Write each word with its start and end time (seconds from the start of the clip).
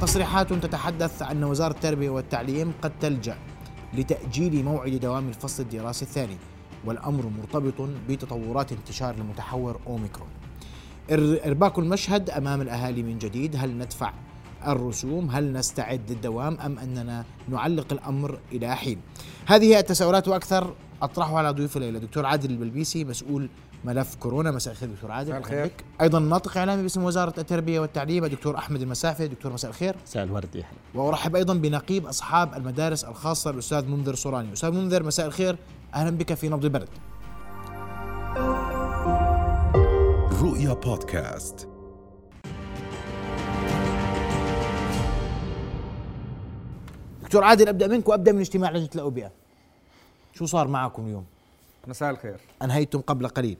تصريحات 0.00 0.52
تتحدث 0.52 1.22
أن 1.22 1.44
وزارة 1.44 1.72
التربية 1.72 2.10
والتعليم 2.10 2.72
قد 2.82 2.98
تلجأ 2.98 3.36
لتأجيل 3.94 4.64
موعد 4.64 4.90
دوام 4.90 5.28
الفصل 5.28 5.62
الدراسي 5.62 6.04
الثاني 6.04 6.36
والأمر 6.84 7.26
مرتبط 7.26 7.88
بتطورات 8.08 8.72
انتشار 8.72 9.14
المتحور 9.14 9.80
أوميكرون. 9.86 10.28
إرباك 11.46 11.78
المشهد 11.78 12.30
أمام 12.30 12.60
الأهالي 12.60 13.02
من 13.02 13.18
جديد 13.18 13.56
هل 13.56 13.78
ندفع 13.78 14.12
الرسوم؟ 14.66 15.30
هل 15.30 15.52
نستعد 15.52 16.00
للدوام 16.10 16.60
أم 16.60 16.78
أننا 16.78 17.24
نعلق 17.48 17.92
الأمر 17.92 18.38
إلى 18.52 18.76
حين؟ 18.76 19.00
هذه 19.46 19.78
التساؤلات 19.78 20.28
وأكثر 20.28 20.74
أطرحها 21.02 21.38
على 21.38 21.50
ضيوف 21.50 21.76
الليلة 21.76 21.98
دكتور 21.98 22.26
عادل 22.26 22.50
البلبيسي 22.50 23.04
مسؤول 23.04 23.48
ملف 23.86 24.14
كورونا 24.14 24.50
مساء 24.50 24.72
الخير 24.72 24.88
دكتور 24.88 25.12
عادل 25.12 25.28
مساء 25.28 25.38
الخير. 25.38 25.70
أيضا 26.00 26.18
ناطق 26.18 26.58
إعلامي 26.58 26.82
باسم 26.82 27.04
وزارة 27.04 27.40
التربية 27.40 27.80
والتعليم 27.80 28.26
دكتور 28.26 28.58
أحمد 28.58 28.82
المسافي. 28.82 29.28
دكتور 29.28 29.52
مساء 29.52 29.70
الخير. 29.70 29.96
مساء 30.06 30.24
الورد 30.24 30.56
يا 30.56 30.64
وأرحب 30.94 31.36
أيضا 31.36 31.54
بنقيب 31.54 32.06
أصحاب 32.06 32.54
المدارس 32.54 33.04
الخاصة 33.04 33.50
الأستاذ 33.50 33.86
منذر 33.86 34.14
صوراني 34.14 34.52
أستاذ 34.52 34.70
منذر 34.70 35.02
مساء 35.02 35.26
الخير. 35.26 35.58
أهلا 35.94 36.10
بك 36.10 36.34
في 36.34 36.48
نبض 36.48 36.64
البلد. 36.64 36.88
رؤيا 40.42 40.72
بودكاست. 40.72 41.68
دكتور 47.22 47.44
عادل 47.44 47.68
أبدأ 47.68 47.86
منك 47.86 48.08
وأبدأ 48.08 48.32
من 48.32 48.40
اجتماع 48.40 48.70
لجنة 48.70 48.88
الأوبئة. 48.94 49.30
شو 50.32 50.46
صار 50.46 50.68
معكم 50.68 51.06
اليوم؟ 51.06 51.24
مساء 51.86 52.10
الخير. 52.10 52.40
أنهيتم 52.62 53.00
قبل 53.00 53.28
قليل. 53.28 53.56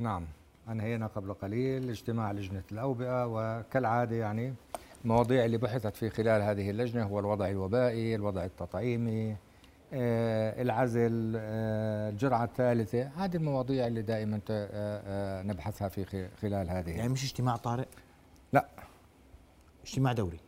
نعم 0.00 0.26
أنهينا 0.68 1.06
قبل 1.06 1.34
قليل 1.34 1.90
اجتماع 1.90 2.32
لجنة 2.32 2.62
الأوبئة 2.72 3.26
وكالعادة 3.26 4.16
يعني 4.16 4.54
المواضيع 5.04 5.44
اللي 5.44 5.58
بحثت 5.58 5.96
في 5.96 6.10
خلال 6.10 6.42
هذه 6.42 6.70
اللجنة 6.70 7.04
هو 7.04 7.18
الوضع 7.20 7.48
الوبائي 7.48 8.14
الوضع 8.14 8.44
التطعيمي 8.44 9.36
آه، 9.92 10.62
العزل 10.62 11.34
آه، 11.36 12.10
الجرعة 12.10 12.44
الثالثة. 12.44 13.02
هذه 13.16 13.36
المواضيع 13.36 13.86
اللي 13.86 14.02
دائما 14.02 14.40
آه، 14.50 15.42
نبحثها 15.42 15.88
في 15.88 16.28
خلال 16.42 16.70
هذه. 16.70 16.90
يعني 16.90 17.08
مش 17.08 17.24
اجتماع 17.24 17.56
طارئ؟ 17.56 17.86
لا. 18.52 18.68
اجتماع 19.84 20.12
دوري؟ 20.12 20.40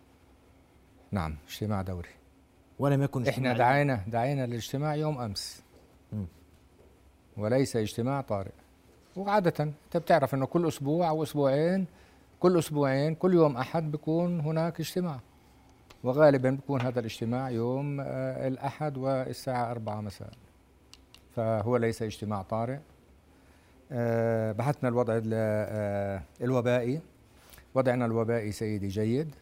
نعم 1.11 1.37
اجتماع 1.48 1.83
دوري. 1.83 2.09
ولم 2.79 3.03
يكن 3.03 3.21
اجتماع 3.21 3.53
إحنا 3.53 3.59
دعينا 3.59 4.05
دعينا 4.07 4.47
للاجتماع 4.47 4.95
يوم 4.95 5.19
أمس. 5.19 5.63
م. 6.13 6.25
وليس 7.37 7.77
اجتماع 7.77 8.21
طارئ. 8.21 8.53
وعادة 9.17 9.65
أنت 9.65 9.97
بتعرف 9.97 10.35
إنه 10.35 10.47
كل 10.47 10.69
أسبوع 10.69 11.09
أو 11.09 11.23
أسبوعين 11.23 11.87
كل 12.41 12.59
أسبوعين 12.59 13.15
كل 13.15 13.35
يوم 13.35 13.57
أحد 13.57 13.93
بيكون 13.93 14.41
هناك 14.41 14.81
اجتماع. 14.81 15.21
وغالبا 16.05 16.51
بيكون 16.51 16.81
هذا 16.81 17.01
الاجتماع 17.01 17.51
يوم 17.51 18.01
آه، 18.01 18.49
الأحد 18.49 18.99
والساعة 18.99 19.71
أربعة 19.71 20.01
مساء. 20.01 20.31
فهو 21.37 21.77
ليس 21.77 22.03
اجتماع 22.03 22.43
طارئ. 22.43 22.79
آه، 23.93 24.53
بحثنا 24.53 24.89
الوضع 24.89 25.21
آه، 25.33 26.23
الوبائي. 26.41 27.01
وضعنا 27.75 28.07
الوبائي 28.07 28.53
سيدي 28.53 28.89
جيد. 28.89 29.35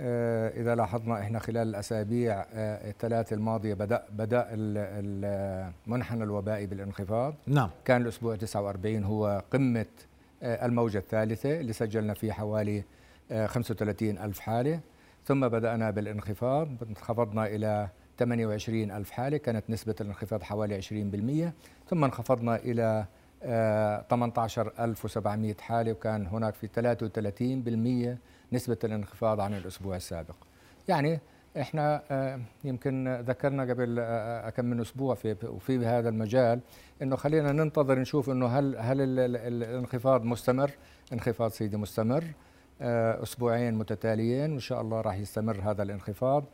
آه، 0.00 0.48
إذا 0.48 0.74
لاحظنا 0.74 1.20
إحنا 1.20 1.38
خلال 1.38 1.68
الأسابيع 1.68 2.44
آه، 2.52 2.90
الثلاث 2.90 3.32
الماضية 3.32 3.74
بدأ 3.74 4.04
بدأ 4.10 4.46
المنحنى 4.52 6.24
الوبائي 6.24 6.66
بالانخفاض. 6.66 7.34
نعم. 7.46 7.70
كان 7.84 8.02
الأسبوع 8.02 8.36
49 8.36 9.04
هو 9.04 9.42
قمة 9.52 9.86
آه، 10.42 10.66
الموجة 10.66 10.98
الثالثة 10.98 11.60
اللي 11.60 11.72
سجلنا 11.72 12.14
فيه 12.14 12.32
حوالي 12.32 12.84
35 13.46 14.18
ألف 14.18 14.38
حالة. 14.38 14.80
ثم 15.24 15.48
بدأنا 15.48 15.90
بالانخفاض 15.90 16.68
انخفضنا 16.88 17.46
إلى 17.46 17.88
28 18.18 18.90
ألف 18.90 19.10
حالة 19.10 19.36
كانت 19.36 19.70
نسبة 19.70 19.94
الانخفاض 20.00 20.42
حوالي 20.42 20.82
20% 20.82 21.52
ثم 21.90 22.04
انخفضنا 22.04 22.56
إلى 22.56 23.06
18700 23.42 25.54
حالة 25.60 25.92
وكان 25.92 26.26
هناك 26.26 26.54
في 26.54 26.66
33% 26.66 28.18
نسبة 28.52 28.78
الانخفاض 28.84 29.40
عن 29.40 29.54
الأسبوع 29.54 29.96
السابق. 29.96 30.34
يعني 30.88 31.20
إحنا 31.60 32.02
آه، 32.10 32.40
يمكن 32.64 33.20
ذكرنا 33.20 33.62
قبل 33.62 33.98
آه، 33.98 34.46
آه، 34.46 34.50
كم 34.50 34.64
من 34.64 34.80
أسبوع 34.80 35.14
في 35.14 35.34
في 35.60 35.86
هذا 35.86 36.08
المجال 36.08 36.60
إنه 37.02 37.16
خلينا 37.16 37.52
ننتظر 37.52 37.98
نشوف 37.98 38.30
إنه 38.30 38.46
هل 38.46 38.76
هل 38.78 39.00
الانخفاض 39.00 40.24
مستمر. 40.24 40.70
انخفاض 41.12 41.50
سيدي 41.50 41.76
مستمر 41.76 42.24
أسبوعين 43.22 43.74
متتاليين 43.74 44.50
وإن 44.50 44.60
شاء 44.60 44.80
الله 44.80 45.00
راح 45.00 45.14
يستمر 45.14 45.60
هذا 45.62 45.82
الانخفاض. 45.82 46.44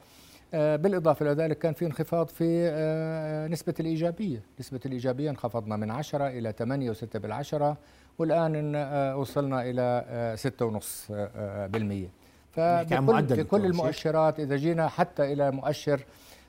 بالإضافة 0.53 1.27
إلى 1.27 1.43
ذلك 1.43 1.59
كان 1.59 1.73
في 1.73 1.87
انخفاض 1.87 2.29
في 2.29 3.49
نسبة 3.51 3.75
الإيجابية. 3.81 4.43
نسبة 4.61 4.81
الإيجابية 4.87 5.31
انخفضنا 5.31 5.77
من 5.77 5.91
10 5.91 6.29
إلى 6.29 6.53
8 6.53 6.93
و6 6.93 7.17
بالعشرة 7.17 7.77
والآن 8.19 8.73
آه، 8.77 9.17
وصلنا 9.17 9.63
إلى 9.63 10.05
6.5% 10.37 11.11
آه، 11.11 11.67
بالمئة 11.67 12.09
فبكل 12.53 13.29
في 13.29 13.45
كل 13.45 13.65
المؤشرات 13.65 14.41
إذا 14.41 14.57
جينا 14.57 14.89
حتى 14.89 15.33
إلى 15.33 15.51
مؤشر 15.51 16.01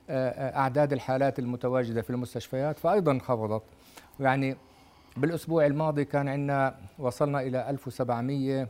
آه، 0.09 0.57
أعداد 0.57 0.93
الحالات 0.93 1.39
المتواجدة 1.39 2.01
في 2.01 2.09
المستشفيات 2.09 2.79
فأيضا 2.79 3.11
انخفضت 3.11 3.63
يعني 4.19 4.55
بالأسبوع 5.17 5.65
الماضي 5.65 6.05
كان 6.05 6.27
عندنا 6.27 6.75
وصلنا 6.99 7.41
إلى 7.41 7.69
1700 7.69 8.67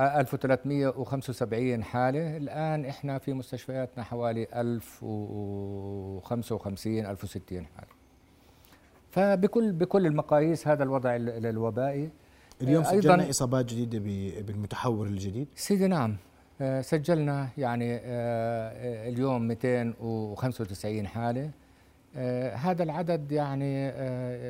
1375 0.00 1.84
حالة. 1.84 2.36
الآن 2.36 2.84
إحنا 2.84 3.18
في 3.18 3.32
مستشفياتنا 3.32 4.04
حوالي 4.04 4.46
1055 4.54 7.06
1060 7.06 7.66
حالة. 7.76 7.88
فبكل 9.10 9.72
بكل 9.72 10.06
المقاييس 10.06 10.68
هذا 10.68 10.84
الوضع 10.84 11.16
الوبائي 11.16 12.10
اليوم 12.62 12.84
آه، 12.84 12.90
سجلنا 12.90 13.30
إصابات 13.30 13.64
جديدة 13.64 13.98
بالمتحور 14.42 15.06
الجديد. 15.06 15.48
سيدي 15.54 15.86
نعم. 15.86 16.16
آه، 16.60 16.80
سجلنا 16.80 17.48
يعني 17.58 18.00
آه، 18.02 19.08
اليوم 19.08 19.48
295 19.48 21.06
حالة. 21.06 21.50
هذا 22.54 22.82
العدد 22.82 23.32
يعني 23.32 23.90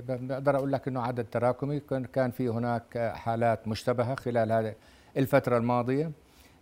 بقدر 0.00 0.56
أقول 0.56 0.72
لك 0.72 0.88
إنه 0.88 1.00
عدد 1.00 1.24
تراكمي. 1.24 1.80
كان 2.12 2.30
في 2.30 2.48
هناك 2.48 3.12
حالات 3.14 3.68
مشتبهة 3.68 4.14
خلال 4.14 4.52
هذه 4.52 4.74
الفترة 5.16 5.58
الماضية. 5.58 6.10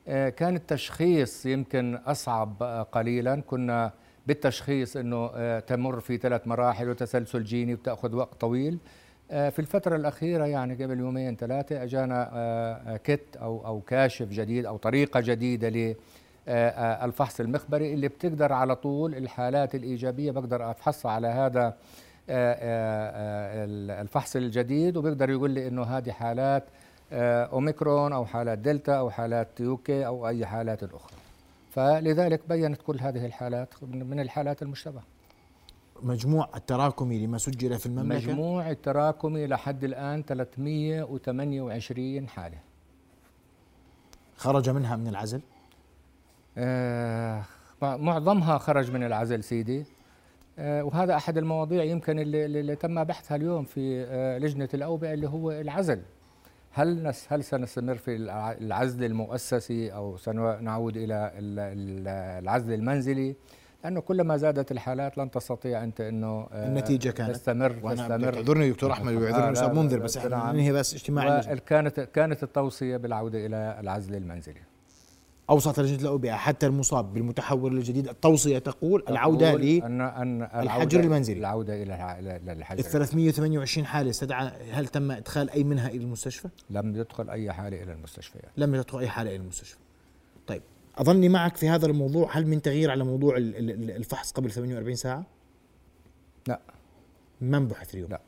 كان 0.07 0.57
التشخيص 0.57 1.47
يمكن 1.47 1.99
أصعب 2.07 2.63
قليلا. 2.93 3.41
كنا 3.41 3.93
بالتشخيص 4.27 4.97
إنه 4.97 5.59
تمر 5.59 6.01
في 6.01 6.17
ثلاث 6.17 6.47
مراحل 6.49 6.89
وتسلسل 6.89 7.45
جيني 7.45 7.75
وتاخذ 7.75 8.15
وقت 8.15 8.41
طويل. 8.41 8.75
آه، 8.75 8.79
في 9.29 9.59
الفترة 9.59 9.97
الأخيرة 9.97 10.47
يعني 10.47 10.85
قبل 10.85 10.99
يومين 10.99 11.37
ثلاثة 11.37 11.83
أجانا 11.83 12.31
آه، 12.33 12.95
آه، 12.95 12.97
كت 12.97 13.37
أو 13.37 13.67
أو 13.67 13.81
كاشف 13.81 14.29
جديد 14.29 14.67
أو 14.67 14.77
طريقة 14.77 15.21
جديدة 15.21 15.97
للفحص 16.49 17.41
المخبري 17.41 17.95
اللي 17.95 18.09
بتقدر 18.09 18.53
على 18.53 18.77
طول 18.77 19.15
الحالات 19.15 19.75
الإيجابية 19.75 20.31
بقدر 20.31 20.71
أفحصها 20.71 21.11
على 21.11 21.29
هذا 21.29 21.77
الفحص 24.01 24.37
الجديد 24.37 24.97
وبيقدر 24.97 25.31
يقول 25.31 25.51
لي 25.51 25.69
إنه 25.69 25.83
هذه 25.83 26.11
حالات 26.11 26.65
أوميكرون 27.13 28.13
أو 28.13 28.27
حالات 28.27 28.59
دلتا 28.59 28.93
أو 28.99 29.11
حالات 29.11 29.61
يوكي 29.61 30.07
أو 30.07 30.29
أي 30.29 30.47
حالات 30.47 30.83
أخرى 30.83 31.17
فلذلك 31.71 32.41
بينت 32.49 32.83
كل 32.83 33.01
هذه 33.01 33.27
الحالات 33.27 33.69
من 33.83 34.21
الحالات 34.21 34.63
المشتبهة. 34.63 35.16
مجموع 36.03 36.49
التراكمي 36.57 37.27
لما 37.27 37.39
سجل 37.39 37.79
في 37.79 37.87
المملكة؟ 37.87 38.27
مجموع 38.27 38.71
التراكمي 38.71 39.47
لحد 39.47 39.85
الآن 39.85 40.23
328 40.23 42.29
حالة. 42.29 42.59
خرج 44.37 44.71
منها 44.71 44.97
من 44.97 45.09
العزل؟ 45.09 45.41
آه 46.59 47.43
معظمها 47.83 48.59
خرج 48.59 48.91
من 48.91 49.03
العزل 49.03 49.45
سيدي. 49.45 49.85
آه 50.59 50.85
وهذا 50.85 51.17
أحد 51.17 51.39
المواضيع 51.39 51.85
يمكن 51.85 52.19
اللي, 52.19 52.47
اللي 52.47 52.77
تم 52.77 53.05
بحثها 53.05 53.37
اليوم 53.37 53.65
في 53.65 54.05
آه 54.09 54.39
لجنة 54.39 54.69
الأوبئة 54.75 55.13
اللي 55.13 55.29
هو 55.29 55.53
العزل. 55.53 56.03
هل 56.71 57.13
هل 57.29 57.45
سنستمر 57.45 57.97
في 57.97 58.17
العزل 58.61 59.05
المؤسسي 59.05 59.93
أو 59.93 60.17
سنعود 60.17 60.97
إلى 60.97 61.33
العزل 62.39 62.73
المنزلي؟ 62.73 63.37
لأنه 63.87 64.01
كلما 64.01 64.37
زادت 64.37 64.73
الحالات 64.73 65.19
لن 65.19 65.31
تستطيع 65.31 65.85
أنت 65.85 66.01
إنه 66.01 66.49
آه، 66.53 66.69
النتيجة 66.69 67.11
كانت. 67.11 67.31
تستمر 67.31 67.71
تستمر. 67.71 68.35
اعذرني 68.35 68.71
دكتور 68.71 68.93
أحمد 68.93 69.15
ويعذرني 69.15 69.53
أستاذ 69.53 69.73
منذر 69.73 69.99
بس 69.99 70.17
إحنا 70.17 70.53
ننهي 70.53 70.73
بس 70.73 70.95
اجتماع 70.95 71.41
كانت 71.55 72.01
كانت 72.01 72.43
التوصية 72.43 72.97
بالعودة 72.97 73.47
إلى 73.47 73.77
العزل 73.81 74.15
المنزلي. 74.15 74.61
اوصت 75.51 75.81
لجنة 75.81 76.01
الأوبئة 76.01 76.33
حتى 76.33 76.67
المصاب 76.67 77.15
بالمتحور 77.15 77.73
الجديد 77.73 78.09
التوصية 78.09 78.59
تقول 78.59 79.05
العودة 79.09 79.55
للحجر 79.55 81.01
المنزلي. 81.01 81.39
العودة 81.39 81.83
إلى 81.83 82.53
الحجر. 82.53 82.79
ال 82.79 82.85
328 82.85 83.87
حالة 83.87 84.11
استدعى 84.11 84.51
هل 84.73 84.87
تم 84.87 85.11
إدخال 85.11 85.51
أي 85.51 85.65
منها 85.65 85.89
إلى 85.89 86.05
المستشفى؟ 86.05 86.49
لم 86.71 86.97
يدخل 86.97 87.31
أي 87.31 87.53
حالة 87.53 87.83
إلى 87.83 87.93
المستشفيات 87.93 88.51
لم 88.57 88.75
يدخل 88.75 88.99
أي 88.99 89.09
حالة 89.09 89.31
إلى 89.31 89.37
المستشفى. 89.37 89.79
طيب. 90.47 90.63
أظني 90.99 91.29
معك 91.29 91.57
في 91.57 91.69
هذا 91.69 91.87
الموضوع 91.87 92.29
هل 92.37 92.47
من 92.47 92.63
تغيير 92.63 92.91
على 92.91 93.05
موضوع 93.05 93.37
ال- 93.37 93.57
ال- 93.71 93.91
الفحص 93.91 94.33
قبل 94.33 94.51
48 94.51 94.97
ساعة؟ 94.97 95.25
لا. 96.49 96.61
ما 97.41 97.57
انبحث 97.57 97.95
اليوم. 97.95 98.11
لا. 98.11 98.21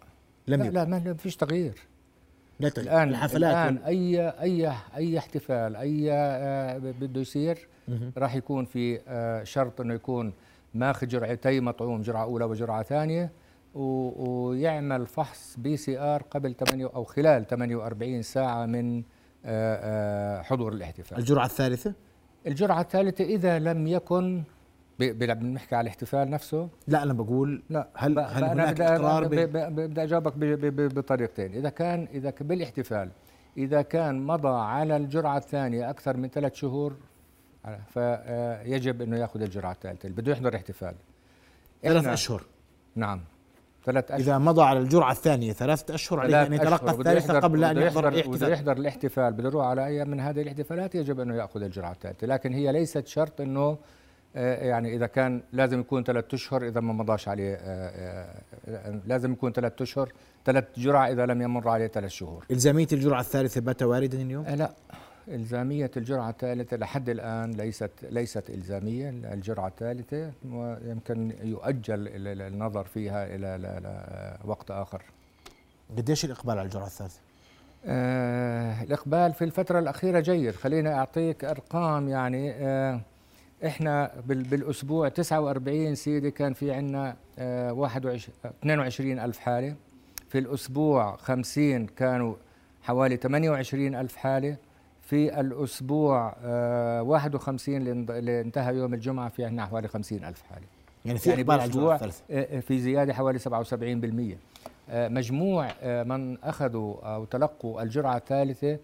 لم 0.49 0.63
لا. 0.63 0.71
لا 0.71 0.85
ما 0.85 1.15
فيش 1.15 1.37
تغيير. 1.37 1.75
لا 2.61 2.69
تغيير. 2.69 2.93
الآن 2.93 3.09
الحفلات 3.09 3.53
الآن 3.53 3.77
وال- 3.77 3.85
اي 3.85 4.29
اي 4.29 4.73
أي 4.97 5.19
احتفال 5.19 5.77
أي 5.77 6.13
آه، 6.13 6.79
بده 6.79 7.21
يصير. 7.21 7.69
راح 8.19 8.35
يكون 8.35 8.65
في 8.65 9.01
آه، 9.09 9.45
شرط 9.45 9.81
إنه 9.81 9.95
يكون 9.95 10.33
ماخذ 10.75 11.07
جرعتي 11.07 11.61
مطعوم 11.61 12.03
جرعة 12.03 12.23
أولى 12.23 12.45
وجرعة 12.45 12.83
ثانية 12.83 13.31
و- 13.75 14.23
ويعمل 14.49 15.07
فحص 15.07 15.55
PCR 15.59 16.23
قبل 16.23 16.55
8 16.55 16.87
أو 16.87 17.05
خلال 17.05 17.47
48 17.47 18.23
ساعة 18.23 18.67
من 18.67 19.03
آه، 19.45 20.43
حضور 20.43 20.73
الاحتفال. 20.73 21.19
الجرعة 21.19 21.45
الثالثة؟ 21.47 21.95
الجرعة 22.49 22.81
الثالثة 22.81 23.25
إذا 23.25 23.59
لم 23.59 23.87
يكن 23.87 24.43
بنحكي 24.99 25.75
على 25.75 25.83
الاحتفال 25.83 26.31
نفسه؟ 26.31 26.69
لا 26.89 27.03
أنا 27.03 27.13
بقول 27.13 27.63
لا. 27.71 27.89
هل 27.95 28.19
هل 28.19 28.45
هناك 28.45 28.73
بدي- 28.75 28.85
إقرار 28.85 29.29
بدي 29.29 30.03
أجاوبك 30.03 30.33
بطريقتين. 30.95 31.53
إذا 31.53 31.69
كان 31.69 32.09
إذا 32.15 32.31
ك- 32.31 32.43
بالاحتفال 32.43 33.09
إذا 33.57 33.83
كان 33.83 34.27
مضى 34.27 34.49
على 34.59 34.97
الجرعة 34.97 35.37
الثانية 35.37 35.91
أكثر 35.91 36.17
من 36.17 36.29
ثلاث 36.29 36.55
شهور 36.55 36.97
فيجب 37.87 39.03
إنه 39.03 39.17
يأخذ 39.17 39.43
الجرعة 39.43 39.73
الثالثة 39.73 40.07
اللي 40.07 40.23
بده 40.23 40.33
يحضر 40.33 40.57
احتفال 40.57 40.95
ثلاث 41.83 42.07
أشهر. 42.07 42.43
نعم. 42.97 43.21
ثلاث 43.93 44.05
أشهر. 44.05 44.21
إذا 44.21 44.39
مضى 44.39 44.63
على 44.63 44.79
الجرعة 44.79 45.13
الثانية 45.13 45.53
ثلاثة 45.53 45.95
أشهر 45.95 46.21
عليه 46.21 46.43
أن 46.47 46.53
يتلقى 46.53 46.75
أشهر. 46.91 47.17
يحضر- 47.17 47.41
قبل 47.41 47.65
أن 47.65 47.75
بده 47.75 47.87
يحضر 47.87 48.09
الاحتفال. 48.09 48.53
يحضر 48.53 48.73
الاحتفال 48.77 49.33
بده 49.33 49.49
يروح 49.49 49.67
على 49.67 49.87
أي 49.87 50.05
من 50.05 50.21
هذه 50.21 50.43
الاحتفالات 50.43 50.95
يجب 50.95 51.21
أنه 51.21 51.35
يأخذ 51.35 51.63
الجرعة 51.63 51.93
الثالثة 51.93 52.27
لكن 52.27 52.53
هي 52.53 52.73
ليست 52.73 53.07
شرط 53.07 53.41
إنه 53.41 53.79
آه، 54.37 54.65
يعني 54.69 54.97
إذا 54.97 55.07
كان 55.07 55.43
لازم 55.53 55.81
يكون 55.81 56.05
ثلاث 56.05 56.35
أشهر 56.35 56.67
إذا 56.67 56.81
ما 56.81 56.93
مضاش 56.93 57.29
عليه 57.29 57.55
آه، 57.55 58.29
آه، 58.69 59.01
لازم 59.07 59.33
يكون 59.33 59.53
ثلاث 59.53 59.83
أشهر 59.83 60.13
ثلاث 60.47 60.65
جرعه 60.77 61.07
إذا 61.09 61.27
لم 61.27 61.43
يمر 61.43 61.69
عليه 61.69 61.87
ثلاث 61.87 62.11
شهور. 62.11 62.45
إلزامية 62.51 62.87
الجرعة 62.93 63.21
الثالثة 63.21 63.61
بات 63.61 63.83
واردا 63.83 64.23
اليوم؟ 64.23 64.45
لا. 64.45 64.71
إلزامية 65.29 65.91
الجرعة 65.97 66.31
الثالثة 66.31 66.77
لحد 66.77 67.09
الآن 67.09 67.51
ليست 67.51 67.91
ليست 68.11 68.51
إلزامية. 68.51 69.09
الجرعة 69.11 69.69
الثالثة 69.69 70.33
ويمكن 70.51 71.33
يؤجل 71.43 71.95
ال- 72.09 72.27
ال- 72.29 72.43
النظر 72.43 72.85
فيها 72.85 73.27
إلى 73.35 74.39
وقت 74.45 74.71
آخر. 74.71 75.03
قديش 75.97 76.25
الإقبال 76.25 76.59
على 76.59 76.67
الجرعة 76.67 76.87
الثالثة؟ 76.87 77.21
آه 77.87 78.83
الإقبال 78.83 79.33
في 79.33 79.45
الفترة 79.45 79.79
الأخيرة 79.79 80.21
جيد، 80.21 80.55
خليني 80.55 80.89
أعطيك 80.95 81.45
أرقام 81.45 82.09
يعني. 82.09 82.51
آه 82.53 83.01
إحنا 83.67 84.11
بال- 84.27 84.43
بالأسبوع 84.43 85.09
49 85.09 85.95
سيدي 85.95 86.31
كان 86.31 86.53
في 86.53 86.73
عندنا 86.73 87.17
آه 87.39 87.73
21 87.73 88.35
22 88.63 89.19
ألف 89.19 89.39
حالة، 89.39 89.75
في 90.29 90.39
الأسبوع 90.39 91.17
50 91.17 91.87
كانوا 91.87 92.35
حوالي 92.83 93.17
28 93.17 93.95
ألف 93.95 94.17
حالة، 94.17 94.57
في 95.09 95.41
الأسبوع 95.41 96.37
آه 96.43 97.03
51 97.03 97.77
اللي 98.11 98.41
انتهى 98.41 98.77
يوم 98.77 98.95
الجمعة 98.95 99.29
في 99.29 99.45
عندنا 99.45 99.67
حوالي 99.67 99.89
50 99.89 100.25
ألف 100.25 100.43
حالة. 100.43 100.67
يعني 101.05 101.19
في 101.19 101.31
يعني 101.31 101.43
بالأسبوع 101.43 101.95
الثالثة. 101.95 102.23
آه، 102.31 102.61
في 102.61 102.79
زيادة 102.79 103.15
حوالي 103.15 103.39
77% 103.39 104.39
آه، 104.91 105.09
مجموع 105.09 105.69
آه، 105.83 106.03
من 106.03 106.39
أخذوا 106.45 107.15
أو 107.15 107.25
تلقوا 107.25 107.83
الجرعة 107.83 108.17
الثالثة 108.17 108.79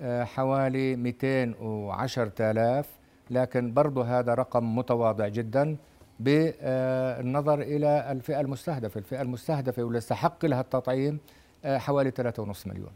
آه، 0.00 0.24
حوالي 0.24 0.96
210 0.96 2.32
آلاف. 2.40 2.88
لكن 3.30 3.74
برضه 3.74 4.04
هذا 4.04 4.34
رقم 4.34 4.76
متواضع 4.76 5.28
جدا 5.28 5.76
بالنظر 6.20 7.60
إلى 7.60 8.12
الفئة 8.12 8.40
المستهدفة. 8.40 8.98
الفئة 8.98 9.22
المستهدفة 9.22 9.82
واللي 9.82 9.98
استحق 9.98 10.44
لها 10.44 10.60
التطعيم 10.60 11.18
آه، 11.64 11.78
حوالي 11.78 12.10
3.5 12.10 12.66
مليون. 12.66 12.90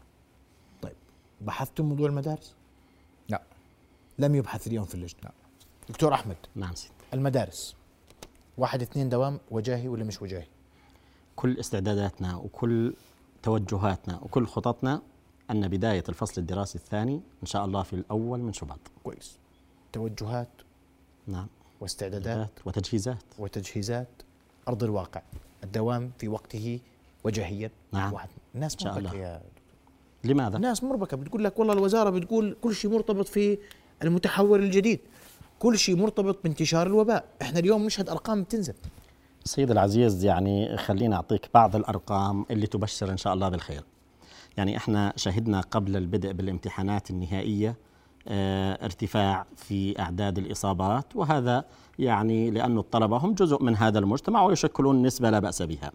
طيب 0.81 0.95
بحثتم 1.41 1.85
موضوع 1.85 2.07
المدارس؟ 2.09 2.58
لم 4.19 4.35
يبحث 4.35 4.67
اليوم 4.67 4.85
في 4.85 4.95
اللجنة. 4.95 5.19
لا. 5.23 5.31
دكتور 5.89 6.13
أحمد. 6.13 6.35
نعم 6.55 6.75
سيدي 6.75 6.93
المدارس. 7.13 7.75
واحد 8.57 8.81
اثنين 8.81 9.09
دوام 9.09 9.39
وجاهي 9.51 9.87
ولا 9.87 10.03
مش 10.03 10.21
وجاهي؟ 10.21 10.47
كل 11.35 11.59
استعداداتنا 11.59 12.35
وكل 12.35 12.93
توجهاتنا 13.43 14.19
وكل 14.21 14.45
خططنا 14.47 15.01
أن 15.51 15.67
بداية 15.67 16.03
الفصل 16.09 16.41
الدراسي 16.41 16.77
الثاني 16.77 17.21
إن 17.41 17.47
شاء 17.47 17.65
الله 17.65 17.83
في 17.83 17.93
الأول 17.93 18.39
من 18.39 18.53
شباط. 18.53 18.79
كويس. 19.03 19.37
توجهات. 19.93 20.49
نعم. 21.27 21.47
واستعدادات. 21.81 22.49
وتجهيزات. 22.65 23.23
وتجهيزات. 23.39 24.07
أرض 24.67 24.83
الواقع. 24.83 25.21
الدوام 25.63 26.11
في 26.17 26.27
وقته 26.27 26.79
وجاهيا. 27.23 27.71
نعم. 27.91 28.13
واحد. 28.13 28.29
الناس 28.55 28.75
شاء 28.79 28.97
الله. 28.97 29.15
يا 29.15 29.41
لماذا؟ 30.23 30.57
الناس 30.57 30.83
مربكة. 30.83 31.17
بتقول 31.17 31.43
لك 31.43 31.59
والله 31.59 31.73
الوزارة 31.73 32.09
بتقول 32.09 32.57
كل 32.61 32.75
شيء 32.75 32.91
مرتبط 32.91 33.27
في 33.27 33.57
المتحور 34.03 34.59
الجديد. 34.59 34.99
كل 35.59 35.77
شيء 35.77 35.95
مرتبط 35.95 36.39
بانتشار 36.43 36.87
الوباء. 36.87 37.25
إحنا 37.41 37.59
اليوم 37.59 37.85
نشهد 37.85 38.09
أرقام 38.09 38.43
بتنزل. 38.43 38.73
سيد 39.43 39.71
العزيز 39.71 40.25
يعني 40.25 40.77
خليني 40.77 41.15
أعطيك 41.15 41.49
بعض 41.53 41.75
الأرقام 41.75 42.45
اللي 42.51 42.67
تبشر 42.67 43.11
إن 43.11 43.17
شاء 43.17 43.33
الله 43.33 43.49
بالخير. 43.49 43.83
يعني 44.57 44.77
إحنا 44.77 45.13
شهدنا 45.15 45.61
قبل 45.61 45.95
البدء 45.97 46.31
بالامتحانات 46.31 47.11
النهائية 47.11 47.75
آه، 48.27 48.85
ارتفاع 48.85 49.45
في 49.55 49.99
أعداد 49.99 50.37
الإصابات 50.37 51.15
وهذا 51.15 51.65
يعني 51.99 52.51
لأن 52.51 52.77
الطلبة 52.77 53.17
هم 53.17 53.33
جزء 53.33 53.63
من 53.63 53.75
هذا 53.77 53.99
المجتمع 53.99 54.43
ويشكلون 54.43 55.01
نسبة 55.03 55.29
لا 55.29 55.39
بأس 55.39 55.61
بها. 55.61 55.91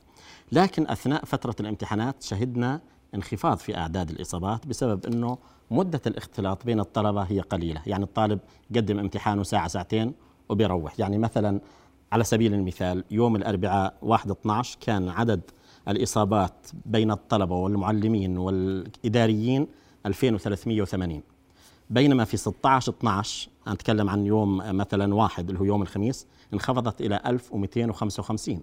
لكن 0.52 0.88
أثناء 0.88 1.24
فترة 1.24 1.54
الامتحانات 1.60 2.22
شهدنا 2.22 2.80
انخفاض 3.14 3.58
في 3.58 3.76
أعداد 3.76 4.10
الإصابات 4.10 4.66
بسبب 4.66 5.06
أنه 5.06 5.38
مدة 5.70 6.00
الاختلاط 6.06 6.66
بين 6.66 6.80
الطلبة 6.80 7.22
هي 7.22 7.40
قليلة. 7.40 7.82
يعني 7.86 8.04
الطالب 8.04 8.38
يقدم 8.70 8.98
امتحانه 8.98 9.42
ساعة 9.42 9.68
ساعتين 9.68 10.14
وبيروح. 10.48 11.00
يعني 11.00 11.18
مثلا 11.18 11.60
على 12.12 12.24
سبيل 12.24 12.54
المثال 12.54 13.04
يوم 13.10 13.36
الأربعاء 13.36 13.94
1 14.02 14.30
12 14.30 14.78
كان 14.80 15.08
عدد 15.08 15.40
الإصابات 15.88 16.66
بين 16.86 17.10
الطلبة 17.10 17.54
والمعلمين 17.56 18.38
والإداريين 18.38 19.66
2380 20.06 21.22
بينما 21.90 22.24
في 22.24 22.36
16 22.36 22.92
12 22.92 23.48
أتكلم 23.66 24.10
عن 24.10 24.26
يوم 24.26 24.56
مثلا 24.56 25.14
واحد 25.14 25.48
اللي 25.48 25.60
هو 25.60 25.64
يوم 25.64 25.82
الخميس 25.82 26.26
انخفضت 26.54 27.00
إلى 27.00 27.20
1255 27.26 28.60